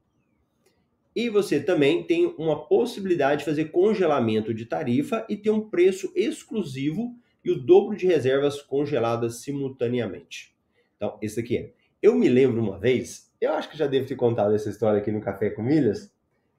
E 1.16 1.30
você 1.30 1.60
também 1.62 2.04
tem 2.04 2.36
uma 2.38 2.68
possibilidade 2.68 3.40
de 3.40 3.46
fazer 3.46 3.66
congelamento 3.72 4.54
de 4.54 4.66
tarifa 4.66 5.26
e 5.30 5.38
ter 5.38 5.50
um 5.50 5.70
preço 5.70 6.12
exclusivo 6.14 7.16
e 7.44 7.52
o 7.52 7.60
dobro 7.60 7.96
de 7.96 8.06
reservas 8.06 8.62
congeladas 8.62 9.42
simultaneamente. 9.42 10.54
Então, 10.98 11.18
esse 11.22 11.40
aqui 11.40 11.58
é. 11.58 11.74
Eu 12.02 12.16
me 12.16 12.28
lembro 12.28 12.62
uma 12.62 12.78
vez, 12.78 13.32
eu 13.40 13.54
acho 13.54 13.70
que 13.70 13.78
já 13.78 13.88
devo 13.88 14.08
ter 14.08 14.16
contado 14.16 14.54
essa 14.54 14.70
história 14.70 15.00
aqui 15.00 15.12
no 15.12 15.22
Café 15.22 15.50
com 15.50 15.64
Milhas, 15.64 16.14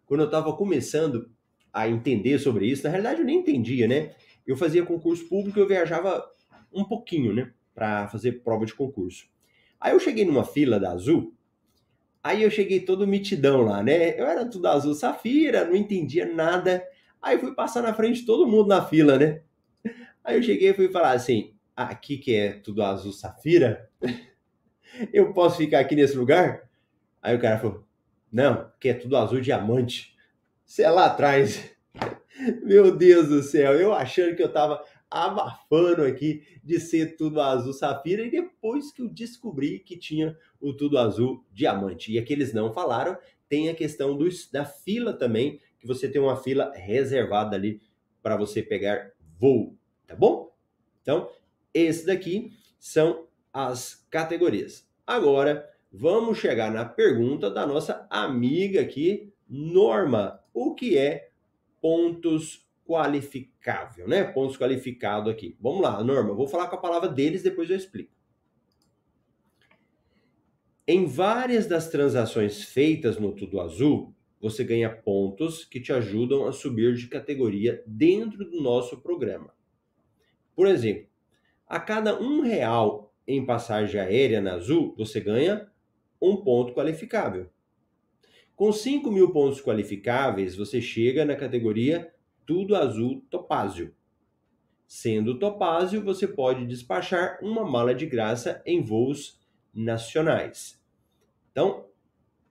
quando 0.06 0.20
eu 0.20 0.26
estava 0.26 0.52
começando 0.54 1.30
a 1.72 1.86
entender 1.88 2.38
sobre 2.38 2.66
isso. 2.66 2.84
Na 2.84 2.90
realidade, 2.90 3.20
eu 3.20 3.26
nem 3.26 3.40
entendia, 3.40 3.86
né? 3.86 4.14
Eu 4.46 4.56
fazia 4.56 4.86
concurso 4.86 5.28
público, 5.28 5.58
eu 5.58 5.68
viajava 5.68 6.24
um 6.72 6.84
pouquinho, 6.84 7.34
né? 7.34 7.52
Para 7.74 8.08
fazer 8.08 8.42
prova 8.42 8.64
de 8.64 8.74
concurso. 8.74 9.28
Aí 9.78 9.92
eu 9.92 10.00
cheguei 10.00 10.24
numa 10.24 10.44
fila 10.44 10.80
da 10.80 10.92
Azul 10.92 11.35
Aí 12.26 12.42
eu 12.42 12.50
cheguei 12.50 12.80
todo 12.80 13.06
mitidão 13.06 13.62
lá, 13.62 13.84
né? 13.84 14.18
Eu 14.20 14.26
era 14.26 14.44
tudo 14.44 14.66
azul 14.66 14.94
safira, 14.94 15.64
não 15.64 15.76
entendia 15.76 16.26
nada. 16.26 16.84
Aí 17.22 17.38
fui 17.38 17.54
passar 17.54 17.82
na 17.82 17.94
frente 17.94 18.18
de 18.18 18.26
todo 18.26 18.48
mundo 18.48 18.66
na 18.66 18.84
fila, 18.84 19.16
né? 19.16 19.42
Aí 20.24 20.36
eu 20.36 20.42
cheguei 20.42 20.70
e 20.70 20.74
fui 20.74 20.88
falar 20.88 21.12
assim: 21.12 21.54
aqui 21.76 22.18
que 22.18 22.34
é 22.34 22.54
tudo 22.54 22.82
azul 22.82 23.12
safira, 23.12 23.88
eu 25.12 25.32
posso 25.32 25.58
ficar 25.58 25.78
aqui 25.78 25.94
nesse 25.94 26.16
lugar? 26.16 26.68
Aí 27.22 27.36
o 27.36 27.40
cara 27.40 27.60
falou: 27.60 27.84
não, 28.32 28.72
que 28.80 28.88
é 28.88 28.94
tudo 28.94 29.16
azul 29.16 29.40
diamante. 29.40 30.12
Você 30.64 30.82
é 30.82 30.90
lá 30.90 31.06
atrás. 31.06 31.76
Meu 32.64 32.90
Deus 32.90 33.28
do 33.28 33.40
céu, 33.40 33.74
eu 33.74 33.92
achando 33.92 34.34
que 34.34 34.42
eu 34.42 34.52
tava 34.52 34.82
abafando 35.24 36.02
aqui 36.02 36.42
de 36.62 36.78
ser 36.78 37.16
tudo 37.16 37.40
azul 37.40 37.72
safira 37.72 38.22
e 38.22 38.30
depois 38.30 38.92
que 38.92 39.02
eu 39.02 39.08
descobri 39.08 39.78
que 39.78 39.96
tinha 39.96 40.36
o 40.60 40.72
tudo 40.74 40.98
azul 40.98 41.44
diamante. 41.52 42.12
E 42.12 42.18
aqueles 42.18 42.52
não 42.52 42.72
falaram, 42.72 43.16
tem 43.48 43.68
a 43.68 43.74
questão 43.74 44.16
do, 44.16 44.28
da 44.52 44.64
fila 44.64 45.12
também, 45.12 45.60
que 45.78 45.86
você 45.86 46.08
tem 46.08 46.20
uma 46.20 46.36
fila 46.36 46.72
reservada 46.74 47.56
ali 47.56 47.80
para 48.22 48.36
você 48.36 48.62
pegar 48.62 49.12
voo, 49.38 49.76
tá 50.06 50.16
bom? 50.16 50.52
Então, 51.00 51.30
esse 51.72 52.04
daqui 52.06 52.52
são 52.78 53.26
as 53.52 54.06
categorias. 54.10 54.88
Agora, 55.06 55.70
vamos 55.92 56.38
chegar 56.38 56.70
na 56.70 56.84
pergunta 56.84 57.50
da 57.50 57.66
nossa 57.66 58.06
amiga 58.10 58.80
aqui, 58.80 59.32
Norma. 59.48 60.40
O 60.52 60.74
que 60.74 60.98
é 60.98 61.30
pontos 61.80 62.65
qualificável, 62.86 64.08
né? 64.08 64.24
Pontos 64.24 64.56
qualificados 64.56 65.32
aqui. 65.32 65.56
Vamos 65.60 65.82
lá, 65.82 66.02
Norma, 66.02 66.34
vou 66.34 66.46
falar 66.46 66.68
com 66.68 66.76
a 66.76 66.80
palavra 66.80 67.08
deles, 67.08 67.42
depois 67.42 67.68
eu 67.68 67.76
explico. 67.76 68.14
Em 70.86 71.06
várias 71.06 71.66
das 71.66 71.88
transações 71.88 72.62
feitas 72.62 73.18
no 73.18 73.32
Tudo 73.34 73.60
Azul, 73.60 74.14
você 74.40 74.62
ganha 74.62 74.88
pontos 74.88 75.64
que 75.64 75.80
te 75.80 75.92
ajudam 75.92 76.46
a 76.46 76.52
subir 76.52 76.94
de 76.94 77.08
categoria 77.08 77.82
dentro 77.86 78.48
do 78.48 78.62
nosso 78.62 79.00
programa. 79.00 79.52
Por 80.54 80.66
exemplo, 80.66 81.08
A 81.68 81.80
cada 81.80 82.20
um 82.20 82.42
real 82.42 83.12
em 83.26 83.44
passagem 83.44 84.00
aérea 84.00 84.40
na 84.40 84.54
Azul, 84.54 84.94
você 84.96 85.20
ganha 85.20 85.68
um 86.22 86.36
ponto 86.36 86.72
qualificável. 86.72 87.50
Com 88.54 88.72
5 88.72 89.10
mil 89.10 89.32
pontos 89.32 89.60
qualificáveis, 89.60 90.54
você 90.54 90.80
chega 90.80 91.24
na 91.24 91.34
categoria 91.34 92.14
Tudo 92.46 92.76
Azul 92.76 93.22
Topázio. 93.28 93.94
Sendo 94.86 95.38
Topázio, 95.38 96.02
você 96.02 96.28
pode 96.28 96.64
despachar 96.64 97.38
uma 97.42 97.68
mala 97.68 97.94
de 97.94 98.06
graça 98.06 98.62
em 98.64 98.82
voos 98.82 99.40
nacionais. 99.74 100.80
Então, 101.50 101.86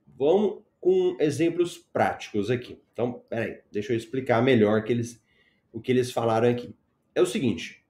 vamos 0.06 0.64
com 0.82 1.16
exemplos 1.20 1.78
práticos 1.78 2.52
aqui. 2.52 2.80
Então, 2.92 3.24
peraí, 3.30 3.62
deixa 3.72 3.94
eu 3.94 3.98
explicar 3.98 4.44
melhor 4.44 4.84
que 4.84 4.92
eles, 4.92 5.24
o 5.72 5.80
que 5.80 5.92
eles 5.92 6.12
falaram 6.12 6.50
aqui. 6.50 6.76
É 7.16 7.22
o 7.22 7.26
seguinte: 7.26 7.86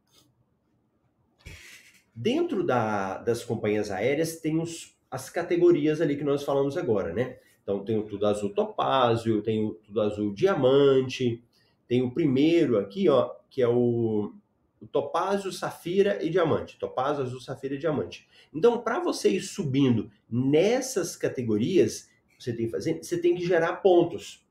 dentro 2.16 2.64
da, 2.66 3.18
das 3.18 3.44
companhias 3.44 3.92
aéreas 3.92 4.40
tem 4.40 4.60
os, 4.60 4.98
as 5.12 5.30
categorias 5.30 6.00
ali 6.00 6.16
que 6.16 6.24
nós 6.24 6.44
falamos 6.44 6.78
agora, 6.78 7.14
né? 7.14 7.38
Então 7.62 7.84
tem 7.84 7.98
o 7.98 8.04
Tudo 8.04 8.28
Azul 8.28 8.54
Topázio, 8.54 9.42
tem 9.42 9.66
o 9.66 9.74
Tudo 9.74 10.02
Azul 10.02 10.34
Diamante, 10.34 11.44
tem 11.88 12.02
o 12.02 12.12
primeiro 12.12 12.78
aqui, 12.78 13.08
ó, 13.10 13.32
que 13.50 13.62
é 13.62 13.68
o, 13.68 14.34
o 14.82 14.88
Topázio, 14.88 15.52
Safira 15.52 16.24
e 16.24 16.30
Diamante. 16.30 16.78
Topázio, 16.78 17.24
Azul, 17.24 17.40
Safira 17.40 17.76
e 17.76 17.80
Diamante. 17.80 18.28
Então, 18.54 18.82
para 18.82 19.00
você 19.00 19.30
ir 19.30 19.42
subindo 19.42 20.12
nessas 20.30 21.16
categorias, 21.16 22.10
você 22.40 22.54
tem 22.54 22.66
que 22.66 22.72
fazer, 22.72 23.04
você 23.04 23.18
tem 23.18 23.36
que 23.36 23.46
gerar 23.46 23.78
pontos. 23.78 24.46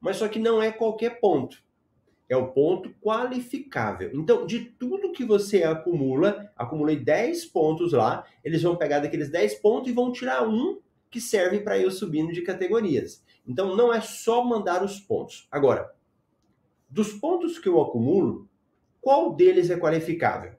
Mas 0.00 0.16
só 0.16 0.28
que 0.28 0.38
não 0.38 0.62
é 0.62 0.70
qualquer 0.70 1.20
ponto. 1.20 1.62
É 2.28 2.36
o 2.36 2.52
ponto 2.52 2.90
qualificável. 3.02 4.10
Então, 4.14 4.46
de 4.46 4.60
tudo 4.60 5.12
que 5.12 5.24
você 5.24 5.62
acumula, 5.62 6.50
acumulei 6.56 6.96
10 6.96 7.46
pontos 7.46 7.92
lá, 7.92 8.26
eles 8.42 8.62
vão 8.62 8.76
pegar 8.76 9.00
daqueles 9.00 9.30
10 9.30 9.56
pontos 9.56 9.90
e 9.90 9.94
vão 9.94 10.10
tirar 10.10 10.46
um 10.48 10.80
que 11.10 11.20
serve 11.20 11.60
para 11.60 11.78
eu 11.78 11.90
subindo 11.90 12.32
de 12.32 12.42
categorias. 12.42 13.22
Então, 13.46 13.76
não 13.76 13.92
é 13.92 14.00
só 14.00 14.42
mandar 14.42 14.82
os 14.82 14.98
pontos. 14.98 15.46
Agora, 15.50 15.94
dos 16.94 17.12
pontos 17.12 17.58
que 17.58 17.68
eu 17.68 17.80
acumulo, 17.80 18.48
qual 19.00 19.34
deles 19.34 19.68
é 19.68 19.76
qualificável? 19.76 20.52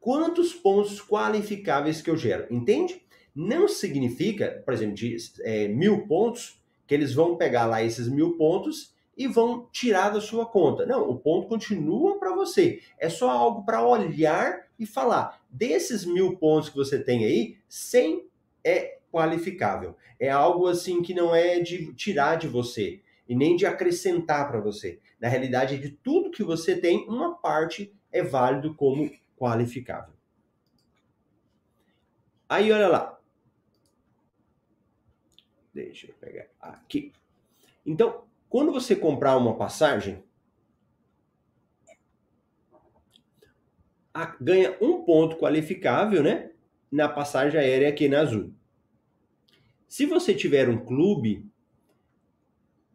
Quantos 0.00 0.52
pontos 0.52 1.00
qualificáveis 1.00 2.02
que 2.02 2.10
eu 2.10 2.16
gero? 2.16 2.52
Entende? 2.52 3.06
Não 3.32 3.68
significa, 3.68 4.60
por 4.64 4.74
exemplo, 4.74 4.96
de 4.96 5.16
é, 5.42 5.68
mil 5.68 6.08
pontos, 6.08 6.60
que 6.88 6.92
eles 6.92 7.14
vão 7.14 7.36
pegar 7.36 7.66
lá 7.66 7.84
esses 7.84 8.08
mil 8.08 8.36
pontos 8.36 8.92
e 9.16 9.28
vão 9.28 9.68
tirar 9.70 10.10
da 10.10 10.20
sua 10.20 10.44
conta. 10.44 10.84
Não, 10.84 11.08
o 11.08 11.16
ponto 11.16 11.46
continua 11.46 12.18
para 12.18 12.34
você. 12.34 12.80
É 12.98 13.08
só 13.08 13.30
algo 13.30 13.64
para 13.64 13.86
olhar 13.86 14.66
e 14.76 14.84
falar. 14.84 15.40
Desses 15.48 16.04
mil 16.04 16.36
pontos 16.36 16.68
que 16.68 16.76
você 16.76 16.98
tem 16.98 17.24
aí, 17.24 17.58
100 17.68 18.26
é 18.64 18.98
qualificável. 19.12 19.94
É 20.18 20.28
algo 20.28 20.66
assim 20.66 21.00
que 21.00 21.14
não 21.14 21.32
é 21.32 21.60
de 21.60 21.94
tirar 21.94 22.34
de 22.34 22.48
você 22.48 23.02
e 23.28 23.34
nem 23.34 23.56
de 23.56 23.66
acrescentar 23.66 24.48
para 24.48 24.60
você. 24.60 25.00
Na 25.20 25.28
realidade, 25.28 25.78
de 25.78 25.90
tudo 25.90 26.30
que 26.30 26.42
você 26.42 26.78
tem, 26.78 27.08
uma 27.08 27.36
parte 27.36 27.94
é 28.12 28.22
válido 28.22 28.74
como 28.74 29.10
qualificável. 29.36 30.14
Aí, 32.48 32.70
olha 32.70 32.88
lá. 32.88 33.20
Deixa 35.74 36.06
eu 36.06 36.14
pegar 36.14 36.46
aqui. 36.60 37.12
Então, 37.84 38.24
quando 38.48 38.72
você 38.72 38.94
comprar 38.96 39.36
uma 39.36 39.56
passagem, 39.56 40.22
ganha 44.40 44.76
um 44.80 45.04
ponto 45.04 45.36
qualificável, 45.36 46.22
né? 46.22 46.50
Na 46.90 47.08
passagem 47.08 47.60
aérea 47.60 47.88
aqui 47.88 48.08
na 48.08 48.20
Azul. 48.20 48.54
Se 49.88 50.06
você 50.06 50.34
tiver 50.34 50.68
um 50.68 50.82
clube, 50.84 51.44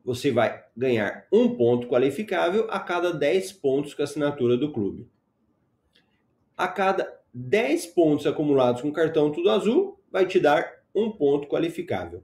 você 0.03 0.31
vai 0.31 0.63
ganhar 0.75 1.25
um 1.31 1.55
ponto 1.55 1.87
qualificável 1.87 2.67
a 2.69 2.79
cada 2.79 3.13
10 3.13 3.53
pontos 3.53 3.93
com 3.93 4.01
a 4.01 4.05
assinatura 4.05 4.57
do 4.57 4.71
clube. 4.71 5.07
A 6.57 6.67
cada 6.67 7.21
10 7.33 7.87
pontos 7.87 8.27
acumulados 8.27 8.81
com 8.81 8.91
cartão 8.91 9.31
Tudo 9.31 9.49
Azul, 9.49 9.99
vai 10.11 10.25
te 10.25 10.39
dar 10.39 10.81
um 10.93 11.11
ponto 11.11 11.47
qualificável. 11.47 12.23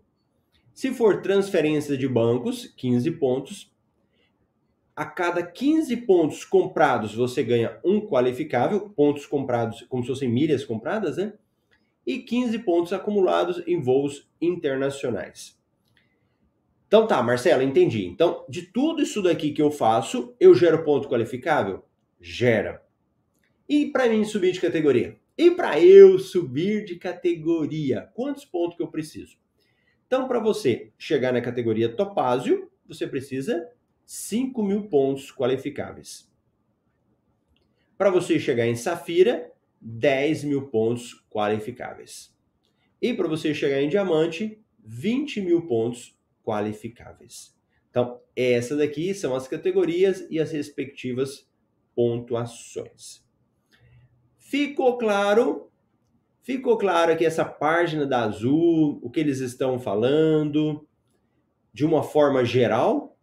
Se 0.73 0.91
for 0.91 1.21
transferência 1.21 1.97
de 1.97 2.07
bancos, 2.07 2.67
15 2.77 3.11
pontos. 3.11 3.73
A 4.95 5.05
cada 5.05 5.43
15 5.43 5.95
pontos 5.97 6.43
comprados, 6.43 7.15
você 7.15 7.43
ganha 7.43 7.79
um 7.83 8.01
qualificável, 8.01 8.89
pontos 8.89 9.25
comprados 9.25 9.81
como 9.89 10.03
se 10.03 10.09
fossem 10.09 10.29
milhas 10.29 10.65
compradas, 10.65 11.17
né? 11.17 11.33
E 12.05 12.19
15 12.19 12.59
pontos 12.59 12.93
acumulados 12.93 13.61
em 13.67 13.79
voos 13.79 14.29
internacionais. 14.41 15.56
Então 16.87 17.05
tá, 17.05 17.21
Marcelo, 17.21 17.61
entendi. 17.61 18.05
Então, 18.05 18.45
de 18.47 18.61
tudo 18.61 19.01
isso 19.01 19.21
daqui 19.21 19.51
que 19.51 19.61
eu 19.61 19.69
faço, 19.69 20.33
eu 20.39 20.55
gero 20.55 20.83
ponto 20.83 21.09
qualificável? 21.09 21.83
Gera. 22.19 22.81
E 23.67 23.87
para 23.87 24.07
mim 24.07 24.23
subir 24.23 24.53
de 24.53 24.61
categoria? 24.61 25.17
E 25.37 25.51
para 25.51 25.79
eu 25.79 26.17
subir 26.17 26.85
de 26.85 26.95
categoria, 26.95 28.09
quantos 28.15 28.45
pontos 28.45 28.77
que 28.77 28.81
eu 28.81 28.87
preciso? 28.87 29.37
Então, 30.07 30.27
para 30.27 30.39
você 30.39 30.91
chegar 30.97 31.33
na 31.33 31.41
categoria 31.41 31.93
Topázio, 31.93 32.71
você 32.87 33.05
precisa 33.05 33.69
5 34.05 34.63
mil 34.63 34.87
pontos 34.87 35.31
qualificáveis. 35.31 36.31
Para 37.97 38.09
você 38.09 38.39
chegar 38.39 38.65
em 38.65 38.75
Safira, 38.75 39.51
10 39.81 40.45
mil 40.45 40.67
pontos 40.69 41.23
qualificáveis. 41.29 42.33
E 43.01 43.13
para 43.13 43.27
você 43.27 43.53
chegar 43.53 43.81
em 43.81 43.89
Diamante, 43.89 44.59
20 44.79 45.41
mil 45.41 45.67
pontos 45.67 46.16
qualificáveis. 46.47 47.53
Então, 47.89 48.21
essas 48.33 48.77
daqui 48.77 49.13
são 49.13 49.35
as 49.35 49.49
categorias 49.49 50.25
e 50.29 50.39
as 50.39 50.49
respectivas 50.49 51.45
pontuações. 51.93 53.25
Ficou 54.37 54.97
claro? 54.97 55.69
Ficou 56.41 56.77
claro 56.77 57.11
aqui 57.11 57.25
essa 57.25 57.43
página 57.43 58.05
da 58.05 58.23
Azul, 58.23 58.97
o 59.03 59.09
que 59.09 59.19
eles 59.19 59.39
estão 59.39 59.77
falando, 59.77 60.87
de 61.73 61.85
uma 61.85 62.01
forma 62.01 62.45
geral? 62.45 63.17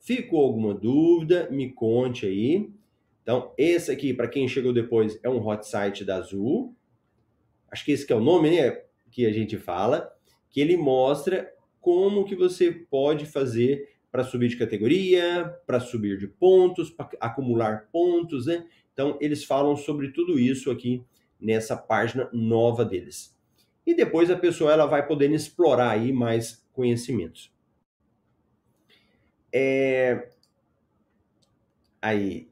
Ficou 0.00 0.42
alguma 0.42 0.72
dúvida? 0.72 1.50
Me 1.50 1.70
conte 1.70 2.24
aí. 2.24 2.72
Então, 3.22 3.52
esse 3.58 3.90
aqui, 3.90 4.14
para 4.14 4.28
quem 4.28 4.48
chegou 4.48 4.72
depois, 4.72 5.18
é 5.22 5.28
um 5.28 5.46
hot 5.46 5.66
site 5.66 6.02
da 6.02 6.16
Azul. 6.16 6.74
Acho 7.70 7.84
que 7.84 7.92
esse 7.92 8.06
que 8.06 8.12
é 8.12 8.16
o 8.16 8.20
nome, 8.20 8.50
né? 8.50 8.82
Que 9.10 9.26
a 9.26 9.32
gente 9.32 9.58
fala. 9.58 10.10
Que 10.48 10.60
ele 10.60 10.76
mostra 10.78 11.52
como 11.84 12.24
que 12.24 12.34
você 12.34 12.72
pode 12.72 13.26
fazer 13.26 13.90
para 14.10 14.24
subir 14.24 14.48
de 14.48 14.56
categoria, 14.56 15.54
para 15.66 15.78
subir 15.78 16.16
de 16.16 16.26
pontos, 16.26 16.88
para 16.88 17.10
acumular 17.20 17.90
pontos, 17.92 18.46
né? 18.46 18.66
Então, 18.90 19.18
eles 19.20 19.44
falam 19.44 19.76
sobre 19.76 20.08
tudo 20.12 20.38
isso 20.38 20.70
aqui 20.70 21.04
nessa 21.38 21.76
página 21.76 22.30
nova 22.32 22.86
deles. 22.86 23.36
E 23.86 23.92
depois 23.92 24.30
a 24.30 24.36
pessoa 24.36 24.72
ela 24.72 24.86
vai 24.86 25.06
podendo 25.06 25.34
explorar 25.34 25.90
aí 25.90 26.10
mais 26.10 26.66
conhecimentos. 26.72 27.52
É... 29.52 30.30
Aí. 32.00 32.48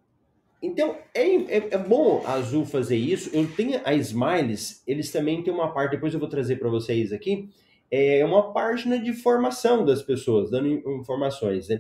Então, 0.61 0.99
é, 1.15 1.37
é, 1.37 1.69
é, 1.71 1.79
bom 1.79 2.23
a 2.27 2.35
Azul 2.35 2.67
fazer 2.67 2.97
isso. 2.99 3.35
Eu 3.35 3.51
tenho 3.51 3.81
a 3.83 3.95
Smiles, 3.95 4.83
eles 4.87 5.11
também 5.11 5.43
têm 5.43 5.55
uma 5.55 5.73
parte, 5.73 5.93
depois 5.93 6.13
eu 6.13 6.21
vou 6.21 6.29
trazer 6.29 6.57
para 6.57 6.69
vocês 6.69 7.15
aqui, 7.15 7.49
é 7.95 8.25
uma 8.25 8.55
página 8.55 8.99
de 8.99 9.13
formação 9.13 9.85
das 9.85 10.03
pessoas, 10.03 10.51
dando 10.51 10.67
informações, 10.99 11.69
né? 11.69 11.79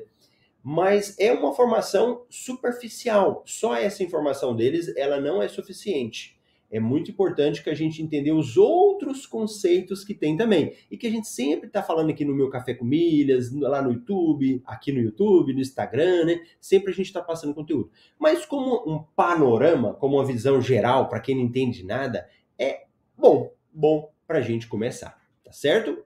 Mas 0.62 1.18
é 1.18 1.33
uma 1.33 1.55
formação 1.55 2.27
superficial. 2.29 3.42
Só 3.46 3.75
essa 3.75 4.03
informação 4.03 4.55
deles, 4.55 4.94
ela 4.94 5.18
não 5.18 5.42
é 5.42 5.48
suficiente. 5.48 6.38
É 6.70 6.79
muito 6.79 7.11
importante 7.11 7.64
que 7.64 7.70
a 7.70 7.75
gente 7.75 8.03
entenda 8.03 8.35
os 8.35 8.59
outros 8.59 9.27
conceitos 9.27 10.05
que 10.05 10.14
tem 10.14 10.37
também. 10.37 10.75
E 10.90 10.98
que 10.98 11.07
a 11.07 11.11
gente 11.11 11.29
sempre 11.29 11.66
está 11.68 11.83
falando 11.83 12.11
aqui 12.11 12.27
no 12.27 12.35
meu 12.35 12.51
Café 12.51 12.75
com 12.75 12.85
Milhas, 12.85 13.51
lá 13.51 13.81
no 13.81 13.92
YouTube, 13.92 14.62
aqui 14.66 14.92
no 14.92 15.01
YouTube, 15.01 15.55
no 15.55 15.61
Instagram, 15.61 16.27
né? 16.27 16.42
Sempre 16.61 16.92
a 16.92 16.94
gente 16.94 17.07
está 17.07 17.22
passando 17.22 17.55
conteúdo. 17.55 17.90
Mas 18.18 18.44
como 18.44 18.85
um 18.87 19.03
panorama, 19.16 19.94
como 19.94 20.16
uma 20.16 20.27
visão 20.27 20.61
geral, 20.61 21.09
para 21.09 21.20
quem 21.20 21.35
não 21.35 21.42
entende 21.42 21.83
nada, 21.85 22.29
é 22.59 22.85
bom, 23.16 23.51
bom 23.72 24.12
para 24.27 24.38
a 24.38 24.42
gente 24.42 24.68
começar 24.68 25.21
tá 25.52 25.58
certo? 25.58 26.02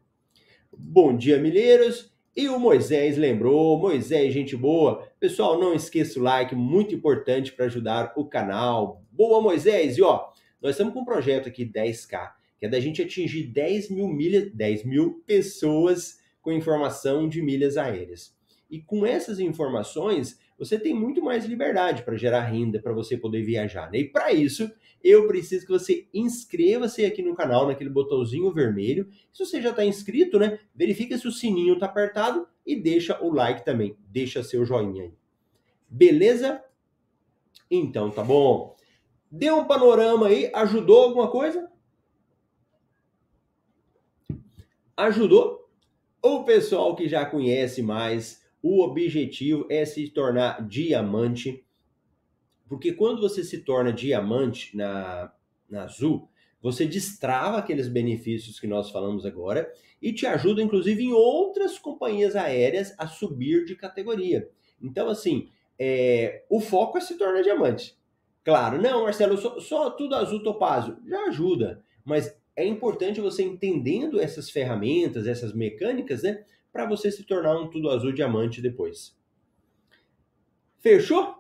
Bom 0.76 1.16
dia, 1.16 1.38
milheiros. 1.38 2.12
E 2.36 2.48
o 2.48 2.58
Moisés 2.58 3.16
lembrou, 3.16 3.78
Moisés, 3.78 4.34
gente 4.34 4.56
boa. 4.56 5.08
Pessoal, 5.20 5.58
não 5.58 5.72
esqueça 5.72 6.18
o 6.18 6.22
like, 6.22 6.54
muito 6.54 6.96
importante 6.96 7.52
para 7.52 7.66
ajudar 7.66 8.12
o 8.16 8.24
canal. 8.26 9.04
Boa, 9.12 9.40
Moisés! 9.40 9.96
E 9.96 10.02
ó, 10.02 10.28
nós 10.60 10.72
estamos 10.72 10.92
com 10.92 11.00
um 11.00 11.04
projeto 11.04 11.48
aqui 11.48 11.64
10K, 11.64 12.32
que 12.58 12.66
é 12.66 12.68
da 12.68 12.80
gente 12.80 13.00
atingir 13.00 13.44
10 13.44 13.88
mil 13.90 14.08
milhas, 14.08 14.50
10 14.52 14.84
mil 14.84 15.22
pessoas 15.24 16.18
com 16.42 16.52
informação 16.52 17.28
de 17.28 17.40
milhas 17.40 17.76
aéreas. 17.76 18.34
E 18.68 18.80
com 18.80 19.06
essas 19.06 19.38
informações, 19.38 20.40
você 20.58 20.76
tem 20.76 20.92
muito 20.92 21.22
mais 21.22 21.46
liberdade 21.46 22.02
para 22.02 22.16
gerar 22.16 22.42
renda, 22.42 22.82
para 22.82 22.92
você 22.92 23.16
poder 23.16 23.42
viajar. 23.44 23.90
Né? 23.92 23.98
E 24.00 24.10
para 24.10 24.32
isso, 24.32 24.68
eu 25.06 25.26
preciso 25.26 25.66
que 25.66 25.72
você 25.72 26.08
inscreva-se 26.12 27.04
aqui 27.04 27.22
no 27.22 27.34
canal, 27.34 27.66
naquele 27.66 27.90
botãozinho 27.90 28.52
vermelho. 28.52 29.08
Se 29.32 29.44
você 29.44 29.60
já 29.60 29.70
está 29.70 29.84
inscrito, 29.84 30.38
né, 30.38 30.58
verifica 30.74 31.16
se 31.18 31.28
o 31.28 31.32
sininho 31.32 31.74
está 31.74 31.86
apertado 31.86 32.46
e 32.64 32.74
deixa 32.74 33.22
o 33.22 33.32
like 33.32 33.64
também, 33.64 33.96
deixa 34.08 34.42
seu 34.42 34.64
joinha 34.64 35.04
aí. 35.04 35.12
Beleza? 35.88 36.62
Então 37.70 38.10
tá 38.10 38.22
bom. 38.22 38.74
Deu 39.30 39.58
um 39.58 39.66
panorama 39.66 40.28
aí, 40.28 40.50
ajudou 40.54 41.02
alguma 41.02 41.30
coisa? 41.30 41.70
Ajudou? 44.96 45.68
O 46.22 46.44
pessoal 46.44 46.96
que 46.96 47.08
já 47.08 47.26
conhece 47.26 47.82
mais, 47.82 48.42
o 48.62 48.82
objetivo 48.82 49.66
é 49.68 49.84
se 49.84 50.08
tornar 50.08 50.66
diamante, 50.66 51.65
porque 52.68 52.92
quando 52.92 53.20
você 53.20 53.44
se 53.44 53.58
torna 53.58 53.92
diamante 53.92 54.76
na, 54.76 55.32
na 55.68 55.84
Azul, 55.84 56.28
você 56.60 56.86
destrava 56.86 57.58
aqueles 57.58 57.88
benefícios 57.88 58.58
que 58.58 58.66
nós 58.66 58.90
falamos 58.90 59.24
agora 59.24 59.70
e 60.00 60.12
te 60.12 60.26
ajuda, 60.26 60.62
inclusive, 60.62 61.04
em 61.04 61.12
outras 61.12 61.78
companhias 61.78 62.34
aéreas 62.34 62.94
a 62.98 63.06
subir 63.06 63.64
de 63.64 63.76
categoria. 63.76 64.48
Então, 64.82 65.08
assim, 65.08 65.48
é, 65.78 66.44
o 66.50 66.60
foco 66.60 66.98
é 66.98 67.00
se 67.00 67.16
tornar 67.16 67.42
diamante. 67.42 67.96
Claro, 68.44 68.80
não, 68.80 69.04
Marcelo, 69.04 69.36
só, 69.36 69.58
só 69.60 69.90
tudo 69.90 70.14
azul 70.14 70.42
topázio 70.42 70.96
já 71.06 71.20
ajuda, 71.26 71.82
mas 72.04 72.36
é 72.54 72.64
importante 72.64 73.20
você 73.20 73.42
entendendo 73.42 74.20
essas 74.20 74.50
ferramentas, 74.50 75.26
essas 75.26 75.52
mecânicas, 75.52 76.22
né, 76.22 76.44
para 76.72 76.86
você 76.86 77.10
se 77.10 77.24
tornar 77.24 77.58
um 77.58 77.68
tudo 77.68 77.90
azul 77.90 78.12
diamante 78.12 78.62
depois. 78.62 79.16
Fechou? 80.78 81.35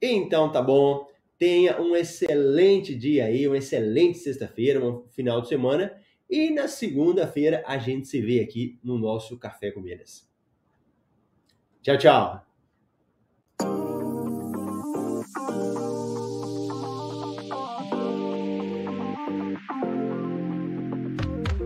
Então 0.00 0.50
tá 0.50 0.62
bom. 0.62 1.06
Tenha 1.38 1.80
um 1.80 1.96
excelente 1.96 2.94
dia 2.94 3.24
aí, 3.24 3.46
uma 3.46 3.58
excelente 3.58 4.18
sexta-feira, 4.18 4.84
um 4.84 5.08
final 5.08 5.40
de 5.40 5.48
semana. 5.48 5.98
E 6.28 6.50
na 6.50 6.68
segunda-feira 6.68 7.64
a 7.66 7.78
gente 7.78 8.06
se 8.06 8.20
vê 8.20 8.40
aqui 8.40 8.78
no 8.84 8.98
nosso 8.98 9.38
Café 9.38 9.70
com 9.70 9.82
Tchau, 11.82 11.96
tchau. 11.96 12.46